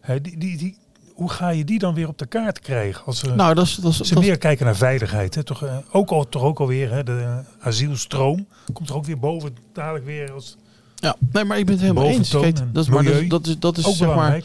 Hè, 0.02 0.22
die, 0.22 0.38
die, 0.38 0.58
die, 0.58 0.78
hoe 1.14 1.30
ga 1.30 1.50
je 1.50 1.64
die 1.66 1.80
dan 1.80 1.94
weer 1.94 2.08
op 2.08 2.18
de 2.18 2.26
kaart 2.26 2.60
krijgen? 2.60 3.06
Als 3.06 3.20
ze, 3.20 3.36
Nou, 3.36 3.54
dat 3.54 3.66
is, 3.66 3.76
dat 3.76 3.92
is, 3.92 3.98
ze 3.98 4.14
dat 4.14 4.24
is- 4.24 4.28
meer 4.30 4.38
kijken 4.38 4.66
naar 4.66 4.76
veiligheid. 4.76 5.36
Hè, 5.36 5.44
toch, 5.44 5.64
eh, 5.64 5.78
ook 5.92 6.10
al, 6.10 6.30
toch 6.30 6.42
ook 6.42 6.60
alweer, 6.60 6.92
hè, 6.92 7.04
de 7.04 7.42
asielstroom 7.60 8.48
komt 8.74 8.90
er 8.90 8.96
ook 8.96 9.06
weer 9.06 9.20
boven, 9.20 9.56
dadelijk 9.74 10.06
weer 10.06 10.32
als 10.32 10.58
Ja, 10.96 11.16
nee, 11.32 11.44
maar 11.44 11.58
ik 11.60 11.66
ben 11.66 11.74
het 11.74 11.84
helemaal 11.84 12.08
eens. 12.08 12.30
Kijk, 12.30 12.74
dat 12.74 12.84
is, 12.84 12.90
maar 12.90 13.04
dat, 13.04 13.14
is- 13.14 13.30
dat 13.30 13.48
is, 13.48 13.60
dat 13.60 13.78
is 13.78 13.86
ook 13.86 13.96
zeg. 13.96 14.16
Maar, 14.16 14.42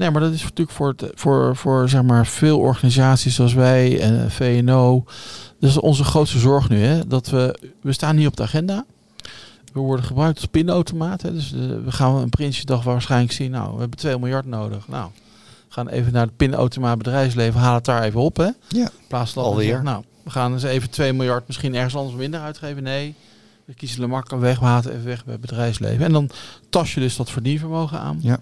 nee, 0.00 0.10
maar 0.10 0.20
dat 0.20 0.32
is 0.32 0.42
natuurlijk 0.42 0.70
voor, 0.70 0.88
het, 0.88 1.10
voor, 1.14 1.56
voor 1.56 1.88
zeg 1.88 2.02
maar, 2.02 2.26
veel 2.26 2.58
organisaties 2.58 3.34
zoals 3.34 3.54
wij 3.54 4.00
en 4.00 4.30
VNO. 4.30 5.04
Dat 5.58 5.70
is 5.70 5.78
onze 5.78 6.04
grootste 6.04 6.38
zorg 6.38 6.68
nu. 6.68 6.82
Hè? 6.82 7.06
Dat 7.06 7.28
we, 7.28 7.58
we 7.80 7.92
staan 7.92 8.16
hier 8.16 8.26
op 8.28 8.36
de 8.36 8.42
agenda. 8.42 8.84
We 9.72 9.80
worden 9.80 10.04
gebruikt 10.04 10.36
als 10.36 10.46
pinautomaat. 10.46 11.22
Hè? 11.22 11.32
Dus 11.32 11.52
eh, 11.52 11.58
we 11.84 11.92
gaan 11.92 12.16
een 12.16 12.28
Prinsjesdag 12.28 12.84
waarschijnlijk 12.84 13.32
zien. 13.32 13.50
Nou, 13.50 13.72
we 13.74 13.80
hebben 13.80 13.98
2 13.98 14.18
miljard 14.18 14.46
nodig. 14.46 14.88
Nou, 14.88 15.10
we 15.68 15.74
gaan 15.74 15.88
even 15.88 16.12
naar 16.12 16.26
de 16.26 16.32
pinautomaat 16.36 16.98
bedrijfsleven. 16.98 17.60
Haal 17.60 17.74
het 17.74 17.84
daar 17.84 18.02
even 18.02 18.20
op. 18.20 18.36
Hè? 18.36 18.44
Ja. 18.44 18.54
In 18.68 18.90
plaats 19.08 19.32
van 19.32 19.42
dat 19.42 19.52
we 19.52 19.58
Alweer. 19.58 19.82
nou, 19.82 20.04
we 20.22 20.30
gaan 20.30 20.52
eens 20.52 20.62
even 20.62 20.90
2 20.90 21.12
miljard 21.12 21.46
misschien 21.46 21.74
ergens 21.74 21.96
anders 21.96 22.16
minder 22.16 22.40
uitgeven. 22.40 22.82
Nee, 22.82 23.14
we 23.64 23.74
kiezen 23.74 24.00
de 24.00 24.06
makkelijk 24.06 24.42
weg. 24.42 24.58
We 24.58 24.64
halen 24.64 24.82
het 24.84 24.92
even 24.92 25.04
weg 25.04 25.24
bij 25.24 25.32
het 25.32 25.42
bedrijfsleven. 25.42 26.04
En 26.04 26.12
dan 26.12 26.30
tas 26.70 26.94
je 26.94 27.00
dus 27.00 27.16
dat 27.16 27.30
verdienvermogen 27.30 28.00
aan. 28.00 28.18
Ja. 28.22 28.38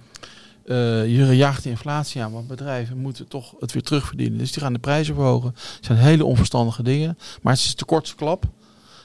Eh, 0.69 1.07
je 1.07 1.37
jaagt 1.37 1.63
de 1.63 1.71
inflatie 1.71 2.23
aan, 2.23 2.33
want 2.33 2.47
bedrijven 2.47 2.99
moeten 2.99 3.29
toch 3.29 3.55
het 3.61 3.73
weer 3.73 3.83
terugverdienen. 3.83 4.39
Dus 4.39 4.53
die 4.53 4.63
gaan 4.63 4.73
de 4.73 4.79
prijzen 4.79 5.15
verhogen. 5.15 5.49
Het 5.55 5.85
zijn 5.85 5.99
hele 5.99 6.25
onverstandige 6.25 6.83
dingen. 6.83 7.19
Maar 7.43 7.53
het 7.53 7.63
is 7.63 7.75
de 7.75 7.85
kortste 7.85 8.17
klap. 8.17 8.45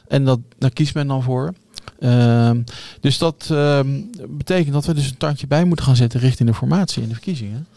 En 0.07 0.25
dat, 0.25 0.39
daar 0.57 0.69
kiest 0.69 0.93
men 0.93 1.07
dan 1.07 1.23
voor. 1.23 1.53
Ehm, 1.99 2.61
dus 2.99 3.17
dat 3.17 3.47
ehm, 3.51 4.01
betekent 4.29 4.73
dat 4.73 4.85
we 4.85 4.93
dus 4.93 5.09
een 5.09 5.17
tandje 5.17 5.47
bij 5.47 5.63
moeten 5.63 5.85
gaan 5.85 5.95
zetten 5.95 6.19
richting 6.19 6.49
de 6.49 6.55
formatie 6.55 7.01
in 7.01 7.07
de 7.07 7.13
verkiezingen. 7.13 7.67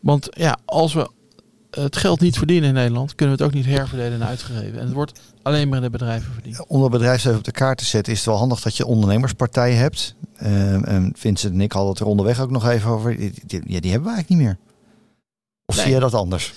Want 0.00 0.28
ja, 0.30 0.58
als 0.64 0.94
we 0.94 1.10
het 1.74 1.96
geld 1.96 2.20
niet 2.20 2.38
verdienen 2.38 2.68
in 2.68 2.74
Nederland, 2.74 3.14
kunnen 3.14 3.36
we 3.36 3.42
het 3.44 3.52
ook 3.52 3.58
niet 3.58 3.74
herverdelen 3.76 4.20
en 4.20 4.26
uitgegeven. 4.26 4.78
En 4.78 4.84
het 4.84 4.92
wordt 4.94 5.20
alleen 5.42 5.68
maar 5.68 5.76
in 5.76 5.84
de 5.84 5.90
bedrijven 5.90 6.32
verdiend. 6.32 6.66
Om 6.66 6.82
het 6.82 6.90
bedrijfsleven 6.90 7.38
op 7.38 7.44
de 7.44 7.52
kaart 7.52 7.78
te 7.78 7.84
zetten 7.84 8.12
is 8.12 8.18
het 8.18 8.28
wel 8.28 8.36
handig 8.38 8.60
dat 8.60 8.76
je 8.76 8.86
ondernemerspartijen 8.86 9.78
hebt. 9.78 10.14
Ehm, 10.36 10.84
en 10.84 11.12
Vincent 11.16 11.52
en 11.52 11.60
ik 11.60 11.72
hadden 11.72 11.90
het 11.90 12.00
er 12.00 12.06
onderweg 12.06 12.40
ook 12.40 12.50
nog 12.50 12.68
even 12.68 12.90
over. 12.90 13.16
Die, 13.16 13.32
die, 13.46 13.62
ja, 13.66 13.80
die 13.80 13.90
hebben 13.90 14.08
we 14.10 14.14
eigenlijk 14.14 14.28
niet 14.28 14.38
meer. 14.38 14.58
Of 15.66 15.74
Nee. 15.74 15.84
zie 15.84 15.92
jij 15.92 16.00
dat 16.00 16.14
anders? 16.14 16.52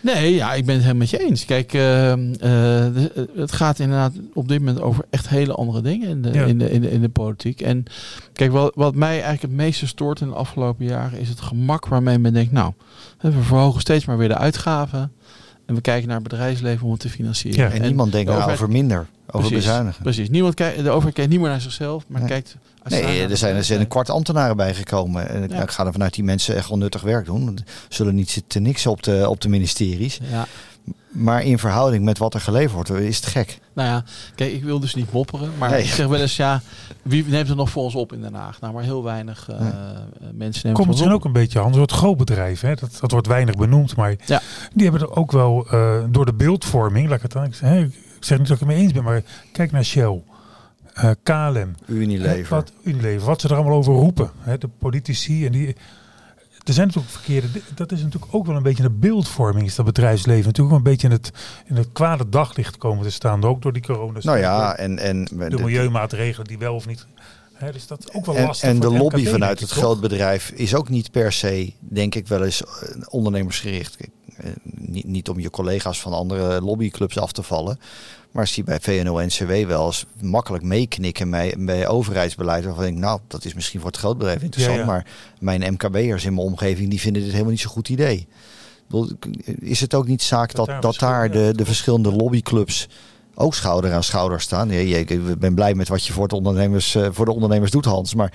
Nee, 0.00 0.34
ja, 0.34 0.52
ik 0.54 0.64
ben 0.64 0.74
het 0.74 0.82
helemaal 0.84 1.06
met 1.08 1.10
je 1.10 1.18
eens. 1.28 1.44
Kijk, 1.44 1.72
eh, 1.72 2.12
eh, 2.12 2.18
de- 2.94 3.28
het 3.36 3.52
gaat 3.52 3.78
inderdaad 3.78 4.12
op 4.34 4.48
dit 4.48 4.58
moment 4.58 4.80
over 4.80 5.04
echt 5.10 5.28
hele 5.28 5.52
andere 5.54 5.80
dingen 5.82 6.08
in 6.08 6.22
de, 6.22 6.32
Ja. 6.32 6.44
in 6.44 6.58
de, 6.58 6.70
in 6.70 6.80
de, 6.80 6.90
in 6.90 7.00
de 7.00 7.08
politiek. 7.08 7.60
En 7.60 7.84
kijk, 8.32 8.52
wat, 8.52 8.72
wat 8.74 8.94
mij 8.94 9.10
eigenlijk 9.10 9.42
het 9.42 9.50
meeste 9.52 9.86
stoort 9.86 10.20
in 10.20 10.28
de 10.28 10.34
afgelopen 10.34 10.84
jaren 10.86 11.18
is 11.18 11.28
het 11.28 11.40
gemak 11.40 11.86
waarmee 11.88 12.18
men 12.18 12.32
denkt, 12.32 12.52
nou, 12.52 12.72
we 13.20 13.32
verhogen 13.32 13.80
steeds 13.80 14.04
maar 14.04 14.18
weer 14.18 14.28
de 14.28 14.36
uitgaven. 14.38 15.12
En 15.68 15.74
we 15.74 15.80
kijken 15.80 16.06
naar 16.08 16.18
het 16.20 16.28
bedrijfsleven 16.28 16.84
om 16.86 16.92
het 16.92 17.00
te 17.00 17.08
financieren. 17.08 17.60
Ja, 17.64 17.70
En, 17.70 17.82
niemand 17.82 18.12
denkt 18.12 18.30
de 18.30 18.36
nou 18.36 18.50
over 18.52 18.70
minder, 18.70 19.06
over 19.26 19.48
Precies, 19.48 19.66
bezuinigen. 19.66 20.02
Precies. 20.02 20.28
Niemand 20.28 20.54
kijkt, 20.54 20.82
de 20.82 20.90
overheid 20.90 21.14
kijkt 21.14 21.30
niet 21.30 21.40
meer 21.40 21.48
naar 21.48 21.60
zichzelf, 21.60 22.04
maar 22.08 22.20
Nee. 22.20 22.28
kijkt... 22.28 22.56
Nee, 22.88 23.26
er 23.26 23.36
zijn, 23.36 23.56
er 23.56 23.64
zijn 23.64 23.80
een 23.80 23.88
kwart 23.88 24.10
ambtenaren 24.10 24.56
bijgekomen. 24.56 25.28
En 25.28 25.42
ik- 25.42 25.50
Ja. 25.50 25.62
ik 25.62 25.70
ga 25.70 25.86
er 25.86 25.92
vanuit 25.92 26.14
die 26.14 26.24
mensen 26.24 26.56
echt 26.56 26.68
wel 26.68 26.78
nuttig 26.78 27.02
werk 27.02 27.24
doen. 27.26 27.58
Zullen 27.88 28.14
niet 28.14 28.30
zitten 28.30 28.62
niks 28.62 28.86
op 28.86 29.02
de, 29.02 29.28
op 29.28 29.40
de 29.40 29.48
ministeries. 29.48 30.18
Ja, 30.30 30.46
Maar 31.08 31.42
in 31.44 31.58
verhouding 31.58 32.04
met 32.04 32.18
wat 32.18 32.34
er 32.34 32.40
geleverd 32.40 32.72
wordt, 32.72 32.90
is 32.90 33.16
het 33.16 33.26
gek. 33.26 33.58
nou 33.72 33.88
ja, 33.88 34.04
kijk, 34.34 34.52
ik 34.52 34.64
wil 34.64 34.80
dus 34.80 34.94
niet 34.94 35.12
mopperen, 35.12 35.50
maar 35.58 35.70
Nee. 35.70 35.82
ik 35.82 35.88
zeg 35.88 36.06
wel 36.06 36.20
eens, 36.20 36.36
ja, 36.36 36.62
wie 37.02 37.24
neemt 37.26 37.48
er 37.48 37.56
nog 37.56 37.70
voor 37.70 37.82
ons 37.82 37.94
op 37.94 38.12
in 38.12 38.20
Den 38.20 38.34
Haag? 38.34 38.60
Nou, 38.60 38.74
maar 38.74 38.82
heel 38.82 39.02
weinig 39.04 39.48
eh, 39.50 39.60
Nee. 39.60 39.70
mensen 40.34 40.66
nemen 40.66 40.84
Komt 40.84 40.98
het 40.98 41.06
op. 41.08 41.12
ook 41.14 41.24
een 41.24 41.32
beetje 41.32 41.60
aan. 41.60 41.66
Een 41.66 41.74
soort 41.74 41.92
grootbedrijf. 41.92 42.60
Hè? 42.60 42.74
Dat, 42.74 42.96
dat 43.00 43.10
wordt 43.10 43.26
weinig 43.26 43.54
benoemd. 43.56 43.96
Maar 43.96 44.14
Ja. 44.26 44.40
die 44.74 44.82
hebben 44.90 45.00
er 45.08 45.16
ook 45.16 45.32
wel 45.32 45.66
eh, 45.70 45.96
door 46.10 46.26
de 46.26 46.34
beeldvorming. 46.34 47.06
Laat 47.08 47.16
ik, 47.16 47.22
het 47.22 47.32
dan, 47.32 47.44
ik, 47.44 47.56
hè, 47.56 47.78
ik 47.82 47.92
zeg 48.20 48.38
niet 48.38 48.48
dat 48.48 48.60
ik 48.60 48.66
het 48.66 48.74
mee 48.74 48.82
eens 48.82 48.92
ben. 48.92 49.02
Maar 49.04 49.22
kijk 49.52 49.72
naar 49.72 49.84
Shell. 49.84 50.22
eh, 50.94 51.10
KLM. 51.22 51.74
Unilever. 51.86 52.30
Hè, 52.36 52.48
Wat, 52.48 52.72
Unilever. 52.82 53.26
Wat 53.26 53.40
ze 53.40 53.48
er 53.48 53.54
allemaal 53.54 53.76
over 53.76 53.94
roepen. 53.94 54.30
Hè? 54.38 54.58
De 54.58 54.68
politici. 54.78 55.46
En 55.46 55.52
die, 55.52 55.76
er 56.68 56.74
zijn 56.74 56.86
natuurlijk 56.86 57.14
verkeerde. 57.14 57.48
Dat 57.74 57.92
is 57.92 58.02
natuurlijk 58.02 58.34
ook 58.34 58.46
wel 58.46 58.56
een 58.56 58.62
beetje 58.62 58.84
een 58.84 58.98
beeldvorming. 58.98 59.66
Is 59.66 59.74
dat 59.74 59.84
bedrijfsleven 59.84 60.46
natuurlijk 60.46 60.76
een 60.76 60.82
beetje 60.82 61.06
in 61.06 61.12
het, 61.12 61.30
in 61.66 61.76
het 61.76 61.88
kwade 61.92 62.28
daglicht 62.28 62.76
komen 62.76 63.04
te 63.04 63.10
staan. 63.10 63.44
Ook 63.44 63.62
door 63.62 63.72
die 63.72 63.82
corona. 63.82 64.18
nou 64.22 64.38
ja, 64.38 64.76
en, 64.76 64.98
en, 64.98 65.24
De 65.24 65.58
milieumaatregelen 65.58 66.46
die 66.46 66.58
wel 66.58 66.74
of 66.74 66.86
niet. 66.86 67.06
Hè, 67.54 67.72
dus 67.72 67.86
dat 67.86 67.98
is 67.98 68.12
ook 68.12 68.26
wel 68.26 68.38
lastig. 68.38 68.68
en 68.68 68.80
de 68.80 68.90
lobby 68.90 69.20
MKB, 69.20 69.28
vanuit 69.28 69.60
het 69.60 69.68
ik, 69.68 69.74
toch? 69.74 69.84
groot 69.84 70.00
bedrijf 70.00 70.50
is 70.50 70.74
ook 70.74 70.88
niet 70.88 71.10
per 71.10 71.32
se, 71.32 71.72
denk 71.78 72.14
ik, 72.14 72.28
wel 72.28 72.44
eens 72.44 72.64
eh, 72.64 72.70
ondernemersgericht. 73.08 73.96
Niet, 74.88 75.06
niet 75.06 75.28
om 75.28 75.40
je 75.40 75.50
collega's 75.50 76.00
van 76.00 76.12
andere 76.12 76.60
lobbyclubs 76.60 77.18
af 77.18 77.32
te 77.32 77.42
vallen. 77.42 77.78
Maar 78.30 78.46
zie 78.46 78.64
bij 78.64 78.80
VNO-NCW 78.80 79.66
wel 79.66 79.86
eens 79.86 80.06
makkelijk 80.20 80.64
meeknikken 80.64 81.30
bij, 81.30 81.54
bij 81.58 81.88
overheidsbeleid. 81.88 82.64
Waarvan 82.64 82.84
ik 82.84 82.90
denk, 82.90 83.02
nou, 83.02 83.20
dat 83.26 83.44
is 83.44 83.54
misschien 83.54 83.80
voor 83.80 83.90
het 83.90 83.98
grootbedrijf 83.98 84.42
interessant. 84.42 84.76
Ja, 84.76 84.82
ja. 84.82 84.86
Maar 84.86 85.06
mijn 85.40 85.72
MKB'ers 85.72 86.24
in 86.24 86.34
mijn 86.34 86.46
omgeving, 86.46 86.90
die 86.90 87.00
vinden 87.00 87.22
dit 87.22 87.30
helemaal 87.30 87.52
niet 87.52 87.60
zo'n 87.60 87.70
goed 87.70 87.88
idee. 87.88 88.26
Is 89.60 89.80
het 89.80 89.94
ook 89.94 90.06
niet 90.06 90.22
zaak 90.22 90.54
Dat 90.54 90.66
dat, 90.80 90.98
daar 90.98 91.30
dat 91.30 91.32
de, 91.32 91.52
de 91.56 91.64
verschillende 91.64 92.12
lobbyclubs 92.12 92.88
ook 93.34 93.54
schouder 93.54 93.92
aan 93.92 94.02
schouder 94.02 94.40
staan? 94.40 94.70
Ja, 94.70 94.96
ik 94.96 95.38
ben 95.38 95.54
blij 95.54 95.74
met 95.74 95.88
wat 95.88 96.04
je 96.04 96.12
voor, 96.12 96.22
het 96.22 96.32
ondernemers, 96.32 96.94
eh, 96.94 97.08
voor 97.10 97.24
de 97.24 97.32
ondernemers 97.32 97.70
doet, 97.70 97.84
Hans. 97.84 98.14
Maar 98.14 98.32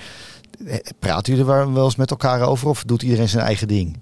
praten 1.00 1.36
jullie 1.36 1.51
er 1.51 1.74
wel 1.74 1.86
eens 1.86 1.95
met 1.95 2.12
elkaar 2.12 2.41
over 2.41 2.67
of 2.67 2.83
doet 2.83 3.01
iedereen 3.01 3.29
zijn 3.29 3.45
eigen 3.45 3.67
ding? 3.67 3.98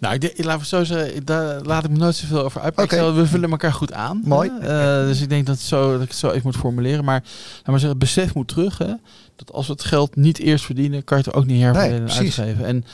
Nou, 0.00 0.14
ik, 0.14 0.22
ik 0.24 0.44
laat 0.44 0.58
het 0.58 0.68
zo 0.68 0.84
zeggen, 0.84 1.24
daar 1.24 1.62
laat 1.62 1.84
ik 1.84 1.90
me 1.90 1.96
nooit 1.96 2.16
zoveel 2.16 2.44
over 2.44 2.60
uit. 2.60 2.72
Oké. 2.72 2.82
Ik 2.82 2.90
stel, 2.90 3.14
We 3.14 3.26
vullen 3.26 3.50
elkaar 3.50 3.72
goed 3.72 3.92
aan. 3.92 4.20
Mooi. 4.24 4.50
hè. 4.60 5.00
Eh, 5.00 5.06
dus 5.06 5.20
ik 5.20 5.28
denk 5.28 5.46
dat, 5.46 5.58
zo, 5.58 5.92
dat 5.92 6.02
ik 6.02 6.08
het 6.08 6.16
zo 6.16 6.28
even 6.28 6.40
moet 6.44 6.56
formuleren. 6.56 7.04
Maar, 7.04 7.20
maar 7.64 7.80
zeggen, 7.80 7.88
het 7.88 7.98
besef 7.98 8.34
moet 8.34 8.48
terug. 8.48 8.78
Hè, 8.78 8.92
dat 9.36 9.52
als 9.52 9.66
we 9.66 9.72
het 9.72 9.84
geld 9.84 10.16
niet 10.16 10.38
eerst 10.38 10.64
verdienen, 10.64 11.04
kan 11.04 11.18
je 11.18 11.24
het 11.24 11.34
ook 11.34 11.46
niet 11.46 11.62
herverdelen 11.62 12.04
Nee, 12.04 12.10
en 12.10 12.18
uitgeven. 12.18 12.64
En 12.64 12.84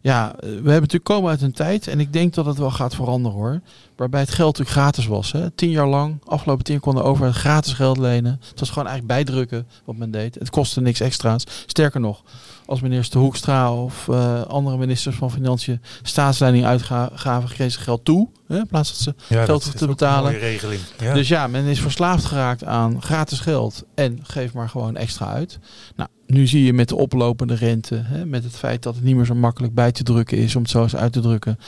ja, 0.00 0.32
eh, 0.32 0.40
we 0.40 0.48
hebben 0.48 0.64
natuurlijk 0.72 1.04
komen 1.04 1.30
uit 1.30 1.42
een 1.42 1.52
tijd, 1.52 1.86
en 1.86 2.00
ik 2.00 2.12
denk 2.12 2.34
dat 2.34 2.46
het 2.46 2.58
wel 2.58 2.70
gaat 2.70 2.94
veranderen 2.94 3.38
hoor. 3.38 3.60
Waarbij 3.96 4.20
het 4.20 4.30
geld 4.30 4.58
natuurlijk 4.58 4.76
gratis 4.76 5.06
was. 5.06 5.32
Hè. 5.32 5.50
Tien 5.50 5.70
jaar 5.70 5.86
lang, 5.88 6.20
afgelopen 6.24 6.64
tien 6.64 6.74
jaar 6.74 6.82
kon 6.82 6.94
de 6.94 7.02
overheid 7.02 7.34
gratis 7.36 7.72
geld 7.72 7.98
lenen. 7.98 8.40
Het 8.50 8.60
was 8.60 8.68
gewoon 8.68 8.88
eigenlijk 8.88 9.24
bijdrukken 9.24 9.66
wat 9.84 9.96
men 9.96 10.10
deed. 10.10 10.34
Het 10.34 10.50
kostte 10.50 10.80
niks 10.80 11.00
extra's. 11.00 11.44
Sterker 11.66 12.00
nog, 12.00 12.22
als 12.66 12.80
minister 12.80 13.18
De 13.18 13.24
Hoekstra 13.24 13.74
of 13.74 14.08
eh, 14.08 14.42
andere 14.42 14.76
ministers 14.76 15.16
van 15.16 15.30
Financiën 15.30 15.80
staatsleiding 16.02 16.64
uitgaven, 16.64 17.48
kregen 17.48 17.72
ze 17.72 17.78
geld 17.80 18.04
toe. 18.04 18.28
Hè, 18.46 18.58
in 18.58 18.66
plaats 18.66 18.88
dat 18.88 18.98
ze 18.98 19.34
Ja, 19.34 19.44
geld 19.44 19.76
te 19.78 19.86
betalen. 19.86 20.38
regeling. 20.38 20.80
Ja. 21.00 21.14
Dus 21.14 21.28
ja, 21.28 21.46
men 21.46 21.64
is 21.64 21.80
verslaafd 21.80 22.24
geraakt 22.24 22.64
aan 22.64 23.02
gratis 23.02 23.40
geld 23.40 23.84
en 23.94 24.18
geef 24.22 24.52
maar 24.52 24.68
gewoon 24.68 24.96
extra 24.96 25.26
uit. 25.32 25.58
Nou, 25.96 26.08
nu 26.28 26.46
zie 26.46 26.64
je 26.64 26.72
met 26.72 26.88
de 26.88 26.96
oplopende 26.96 27.54
rente, 27.54 27.94
hè, 28.04 28.26
met 28.26 28.44
het 28.44 28.56
feit 28.56 28.82
dat 28.82 28.94
het 28.94 29.04
niet 29.04 29.16
meer 29.16 29.24
zo 29.24 29.34
makkelijk 29.34 29.74
bij 29.74 29.92
te 29.92 30.02
drukken 30.02 30.38
is, 30.38 30.56
om 30.56 30.62
het 30.62 30.70
zo 30.70 30.82
eens 30.82 30.96
uit 30.96 31.12
te 31.12 31.20
drukken, 31.20 31.58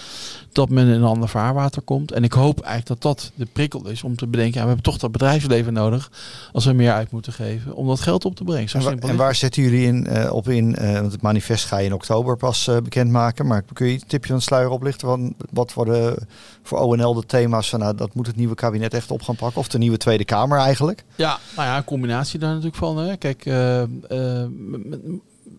dat 0.52 0.68
men 0.68 0.86
in 0.86 0.92
een 0.92 1.02
ander 1.04 1.28
vaarwater 1.28 1.82
komt. 1.82 2.12
En 2.12 2.24
ik 2.24 2.32
hoop 2.32 2.60
eigenlijk 2.60 2.86
dat 3.00 3.02
dat 3.02 3.32
de 3.34 3.46
prikkel 3.52 3.88
is 3.88 4.02
om 4.02 4.16
te 4.16 4.26
bedenken, 4.26 4.54
ja, 4.54 4.60
we 4.60 4.66
hebben 4.66 4.84
toch 4.84 4.98
dat 4.98 5.12
bedrijfsleven 5.12 5.72
nodig 5.72 6.10
als 6.52 6.64
we 6.64 6.72
meer 6.72 6.92
uit 6.92 7.10
moeten 7.10 7.32
geven, 7.32 7.74
om 7.74 7.86
dat 7.86 8.00
geld 8.00 8.24
op 8.24 8.34
te 8.36 8.44
brengen. 8.44 8.68
Zo 8.68 8.78
En, 8.78 8.84
wa- 8.84 8.90
simpel 8.90 9.08
en 9.08 9.16
waar 9.16 9.34
zetten 9.34 9.62
jullie 9.62 9.86
in, 9.86 10.06
eh, 10.06 10.32
op 10.32 10.48
in? 10.48 10.76
Eh, 10.76 10.92
want 11.00 11.12
het 11.12 11.22
manifest 11.22 11.64
ga 11.64 11.78
je 11.78 11.86
in 11.86 11.92
oktober 11.94 12.36
pas 12.36 12.68
eh, 12.68 12.76
bekendmaken. 12.76 13.46
Maar 13.46 13.62
kun 13.72 13.86
je 13.86 13.92
een 13.92 14.02
tipje 14.06 14.28
van 14.28 14.36
de 14.36 14.42
sluier 14.42 14.68
oplichten? 14.70 15.08
Van 15.08 15.34
wat 15.50 15.72
worden 15.72 16.16
voor 16.62 16.78
ONL 16.78 17.14
de 17.14 17.26
thema's 17.26 17.68
van 17.68 17.78
nou, 17.80 17.94
dat 17.96 18.14
moet 18.14 18.26
het 18.26 18.36
nieuwe 18.36 18.54
kabinet 18.54 18.94
echt 18.94 19.10
op 19.10 19.22
gaan 19.22 19.36
pakken? 19.36 19.60
Of 19.60 19.68
de 19.68 19.78
nieuwe 19.78 19.96
Tweede 19.96 20.24
Kamer 20.24 20.58
eigenlijk? 20.58 21.04
Ja, 21.14 21.38
nou 21.56 21.68
ja, 21.68 21.76
een 21.76 21.84
combinatie 21.84 22.38
daar 22.38 22.48
natuurlijk 22.50 22.76
van. 22.76 22.98
Hè. 22.98 23.16
Kijk, 23.16 23.44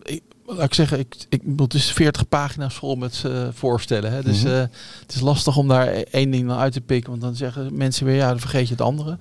ik, 0.02 0.22
laat 0.46 0.64
ik 0.64 0.74
zeggen, 0.74 0.98
ik, 0.98 1.14
ik, 1.28 1.42
het 1.56 1.74
is 1.74 1.92
40 1.92 2.28
pagina's 2.28 2.74
vol 2.74 2.94
met 2.96 3.22
eh, 3.26 3.48
voorstellen. 3.52 4.12
Hè. 4.12 4.22
Dus 4.22 4.42
Mhm. 4.42 4.52
eh, 4.52 4.58
het 5.00 5.14
is 5.14 5.20
lastig 5.20 5.56
om 5.56 5.68
daar 5.68 5.86
één 5.88 6.30
ding 6.30 6.48
dan 6.48 6.58
uit 6.58 6.72
te 6.72 6.80
pikken. 6.80 7.10
Want 7.10 7.22
dan 7.22 7.36
zeggen 7.36 7.76
mensen 7.76 8.06
weer, 8.06 8.14
ja, 8.14 8.28
dan 8.28 8.40
vergeet 8.40 8.66
je 8.66 8.72
het 8.72 8.82
andere. 8.82 9.18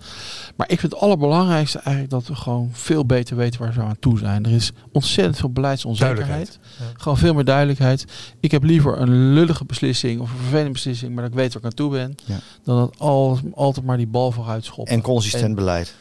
Maar 0.56 0.70
ik 0.70 0.80
vind 0.80 0.92
het 0.92 1.02
allerbelangrijkste 1.02 1.78
eigenlijk 1.78 2.10
dat 2.10 2.28
we 2.28 2.36
gewoon 2.36 2.70
veel 2.72 3.06
beter 3.06 3.36
weten 3.36 3.60
waar 3.62 3.74
we 3.74 3.82
aan 3.82 4.00
toe 4.00 4.18
zijn. 4.18 4.46
Er 4.46 4.52
is 4.52 4.72
ontzettend 4.92 5.38
veel 5.38 5.52
beleidsonzekerheid. 5.52 6.60
Ja. 6.80 6.86
Gewoon 6.98 7.18
veel 7.18 7.34
meer 7.34 7.46
duidelijkheid. 7.46 8.06
Ik 8.40 8.52
heb 8.52 8.64
liever 8.64 8.98
een 9.02 9.34
lullige 9.34 9.66
beslissing 9.66 10.22
of 10.22 10.32
een 10.32 10.38
vervelende 10.38 10.72
beslissing, 10.72 11.14
maar 11.14 11.24
dat 11.24 11.32
ik 11.32 11.38
weet 11.38 11.54
waar 11.54 11.62
ik 11.62 11.68
aan 11.70 11.76
toe 11.76 11.92
ben. 11.92 12.16
Ja. 12.26 12.40
Dan 12.64 12.78
dat 12.78 12.96
al, 12.98 13.40
altijd 13.54 13.86
maar 13.86 13.98
die 13.98 14.08
bal 14.08 14.32
vooruit 14.32 14.66
schoppen. 14.66 14.94
En 14.94 15.02
consistent 15.02 15.44
En- 15.44 15.56
beleid. 15.56 15.96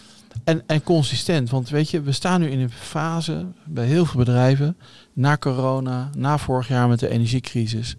En, 0.45 0.62
en 0.66 0.83
consistent. 0.83 1.51
Want 1.51 1.69
weet 1.69 1.90
je, 1.90 2.01
we 2.01 2.12
staan 2.12 2.40
nu 2.40 2.51
in 2.51 2.59
een 2.61 2.71
fase 2.71 3.47
bij 3.66 3.87
heel 3.87 4.07
veel 4.07 4.19
bedrijven. 4.19 4.77
Na 5.12 5.37
corona, 5.37 6.11
na 6.16 6.38
vorig 6.38 6.69
jaar 6.69 6.88
met 6.88 6.99
de 6.99 7.09
energiecrisis. 7.09 7.97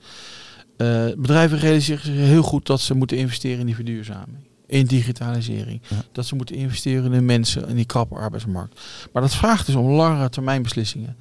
eh, 0.78 1.06
bedrijven 1.18 1.58
realiseren 1.58 2.04
zich 2.06 2.14
heel 2.16 2.44
goed 2.44 2.66
dat 2.66 2.82
ze 2.82 2.94
moeten 2.94 3.18
investeren 3.18 3.60
in 3.60 3.66
die 3.66 3.76
verduurzaming. 3.76 4.38
In 4.68 4.86
digitalisering. 4.86 5.82
Ja. 5.88 6.04
Dat 6.12 6.26
ze 6.26 6.36
moeten 6.36 6.56
investeren 6.56 7.06
in 7.06 7.12
de 7.12 7.22
mensen 7.22 7.68
in 7.68 7.76
die 7.76 7.86
krappe 7.86 8.16
arbeidsmarkt. 8.16 8.80
Maar 9.14 9.22
dat 9.22 9.36
vraagt 9.36 9.66
dus 9.66 9.76
om 9.76 9.90
langere 9.90 10.30
termijn 10.30 10.62
beslissingen. 10.62 11.16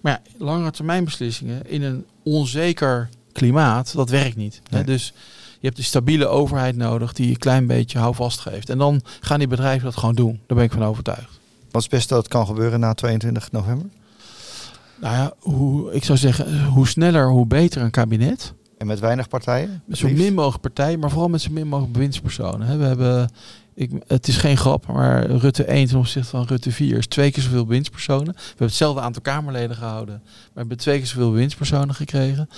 Maar 0.00 0.12
ja, 0.12 0.44
langere 0.44 0.70
termijn 0.70 1.04
beslissingen 1.04 1.66
in 1.70 1.82
een 1.82 2.04
onzeker 2.22 3.08
klimaat, 3.32 3.92
dat 3.94 4.10
werkt 4.10 4.36
niet. 4.36 4.60
Hè? 4.70 4.84
Dus 4.84 5.12
je 5.64 5.70
hebt 5.70 5.82
een 5.82 5.88
stabiele 5.88 6.26
overheid 6.26 6.76
nodig 6.76 7.12
die 7.12 7.26
je 7.26 7.32
een 7.32 7.38
klein 7.38 7.66
beetje 7.66 7.98
houvast 7.98 8.40
geeft. 8.40 8.70
En 8.70 8.78
dan 8.78 9.00
gaan 9.20 9.38
die 9.38 9.48
bedrijven 9.48 9.84
dat 9.84 9.96
gewoon 9.96 10.14
doen. 10.14 10.40
Daar 10.46 10.56
ben 10.56 10.66
ik 10.66 10.72
van 10.72 10.84
overtuigd. 10.84 11.40
Wat 11.70 11.82
is 11.82 11.82
het 11.82 11.90
beste 11.90 12.14
dat 12.14 12.22
het 12.22 12.32
kan 12.32 12.46
gebeuren 12.46 12.80
na 12.80 12.94
22 12.94 13.52
november? 13.52 13.86
Nou 15.00 15.16
ja, 15.16 15.32
hoe, 15.38 15.92
ik 15.92 16.04
zou 16.04 16.18
zeggen, 16.18 16.64
hoe 16.64 16.88
sneller, 16.88 17.28
hoe 17.28 17.46
beter 17.46 17.82
een 17.82 17.90
kabinet. 17.90 18.52
En 18.78 18.86
met 18.86 19.00
weinig 19.00 19.28
partijen? 19.28 19.82
Met 19.86 19.98
zo 19.98 20.08
min 20.08 20.34
mogelijk 20.34 20.62
partijen, 20.62 20.98
maar 20.98 21.10
vooral 21.10 21.28
met 21.28 21.40
zo 21.40 21.50
min 21.50 21.66
mogelijk 21.66 21.92
bewindspersonen. 21.92 22.78
We 22.78 22.84
hebben, 22.84 23.30
ik, 23.74 23.90
het 24.06 24.28
is 24.28 24.36
geen 24.36 24.56
grap, 24.56 24.86
maar 24.86 25.26
Rutte 25.26 25.64
1 25.64 25.86
ten 25.86 25.98
opzichte 25.98 26.28
van 26.28 26.44
Rutte 26.46 26.70
4 26.72 26.96
is 26.98 27.06
twee 27.06 27.30
keer 27.30 27.42
zoveel 27.42 27.64
bewindspersonen. 27.66 28.34
We 28.34 28.42
hebben 28.48 28.66
hetzelfde 28.66 29.00
aantal 29.00 29.22
Kamerleden 29.22 29.76
gehouden, 29.76 30.20
maar 30.24 30.50
we 30.52 30.58
hebben 30.58 30.76
twee 30.76 30.98
keer 30.98 31.06
zoveel 31.06 31.30
bewindspersonen 31.30 31.94
gekregen. 31.94 32.48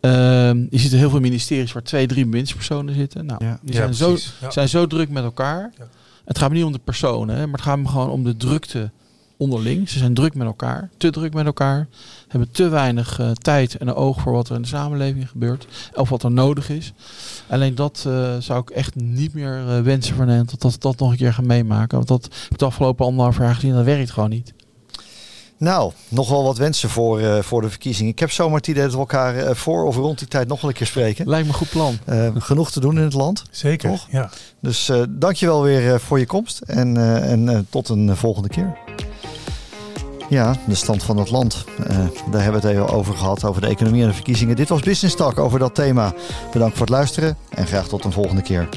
Ehm, 0.00 0.58
je 0.70 0.78
ziet 0.78 0.92
er 0.92 0.98
heel 0.98 1.10
veel 1.10 1.20
ministeries 1.20 1.72
waar 1.72 1.82
twee, 1.82 2.06
drie 2.06 2.24
bewindspersonen 2.24 2.94
zitten. 2.94 3.26
Nou, 3.26 3.44
Ja. 3.44 3.58
die 3.62 3.74
Ja, 3.74 3.92
zijn, 3.92 3.94
zo, 3.94 4.16
zijn 4.48 4.68
zo 4.68 4.86
druk 4.86 5.08
met 5.08 5.24
elkaar. 5.24 5.72
Ja. 5.78 5.88
Het 6.24 6.38
gaat 6.38 6.48
me 6.50 6.54
niet 6.56 6.64
om 6.64 6.72
de 6.72 6.78
personen, 6.84 7.36
hè, 7.36 7.44
maar 7.46 7.54
het 7.54 7.62
gaat 7.68 7.78
me 7.78 7.88
gewoon 7.88 8.10
om 8.10 8.24
de 8.24 8.36
drukte 8.36 8.90
onderling. 9.38 9.88
Ze 9.88 9.98
zijn 9.98 10.14
druk 10.14 10.34
met 10.34 10.46
elkaar, 10.46 10.90
te 10.96 11.10
druk 11.10 11.34
met 11.34 11.46
elkaar. 11.46 11.88
Hebben 12.28 12.50
te 12.50 12.68
weinig 12.68 13.20
uh, 13.20 13.30
tijd 13.30 13.76
en 13.76 13.94
oog 13.94 14.20
voor 14.20 14.32
wat 14.32 14.48
er 14.48 14.54
in 14.54 14.62
de 14.62 14.68
samenleving 14.68 15.28
gebeurt. 15.28 15.66
Of 15.94 16.08
wat 16.08 16.22
er 16.22 16.30
nodig 16.30 16.70
is. 16.70 16.92
Alleen 17.46 17.74
dat 17.74 18.04
uh, 18.06 18.36
zou 18.38 18.60
ik 18.60 18.70
echt 18.70 18.94
niet 18.94 19.34
meer 19.34 19.64
uh, 19.66 19.80
wensen 19.80 20.14
voor 20.14 20.24
Nederland. 20.24 20.50
Dat 20.50 20.60
dat, 20.60 20.82
dat 20.82 20.98
nog 20.98 21.10
een 21.10 21.16
keer 21.16 21.34
gaan 21.34 21.46
meemaken. 21.46 21.96
Want 21.96 22.08
dat 22.08 22.24
heb 22.24 22.52
ik 22.52 22.58
de 22.58 22.64
afgelopen 22.64 23.06
anderhalf 23.06 23.38
jaar 23.38 23.54
gezien. 23.54 23.74
Dat 23.74 23.84
werkt 23.84 24.10
gewoon 24.10 24.30
niet. 24.30 24.52
Nou, 25.58 25.92
nog 26.08 26.28
wel 26.28 26.42
wat 26.44 26.58
wensen 26.58 26.88
voor, 26.88 27.20
uh, 27.20 27.38
voor 27.38 27.60
de 27.60 27.68
verkiezingen. 27.68 28.12
Ik 28.12 28.18
heb 28.18 28.30
zomaar 28.30 28.56
het 28.56 28.66
idee 28.66 28.82
dat 28.82 28.92
we 28.92 28.98
elkaar 28.98 29.36
uh, 29.36 29.50
voor 29.54 29.84
of 29.84 29.96
rond 29.96 30.18
die 30.18 30.28
tijd 30.28 30.48
nog 30.48 30.60
wel 30.60 30.70
een 30.70 30.76
keer 30.76 30.86
spreken. 30.86 31.28
Lijkt 31.28 31.46
me 31.46 31.52
een 31.52 31.58
goed 31.58 31.70
plan. 31.70 31.98
Uh, 32.08 32.28
genoeg 32.38 32.70
te 32.70 32.80
doen 32.80 32.96
in 32.96 33.02
het 33.02 33.12
land. 33.12 33.42
Zeker, 33.50 33.90
toch? 33.90 34.06
ja. 34.10 34.30
Dus 34.60 34.90
dankjewel 35.08 35.62
weer 35.62 36.00
voor 36.00 36.18
je 36.18 36.26
komst 36.26 36.60
en, 36.60 36.96
en 37.22 37.66
tot 37.70 37.88
een 37.88 38.16
volgende 38.16 38.48
keer. 38.48 38.78
Ja, 40.28 40.56
de 40.66 40.74
stand 40.74 41.02
van 41.02 41.16
het 41.16 41.30
land. 41.30 41.64
daar 42.30 42.42
hebben 42.42 42.60
we 42.60 42.66
het 42.66 42.76
even 42.76 42.88
over 42.88 43.14
gehad, 43.14 43.44
over 43.44 43.60
de 43.60 43.66
economie 43.66 44.02
en 44.02 44.08
de 44.08 44.14
verkiezingen. 44.14 44.56
Dit 44.56 44.68
was 44.68 44.80
Business 44.80 45.16
Talk 45.16 45.38
over 45.38 45.58
dat 45.58 45.74
thema. 45.74 46.12
Bedankt 46.52 46.76
voor 46.76 46.86
het 46.86 46.94
luisteren 46.94 47.36
en 47.48 47.66
graag 47.66 47.88
tot 47.88 48.04
een 48.04 48.12
volgende 48.12 48.42
keer. 48.42 48.68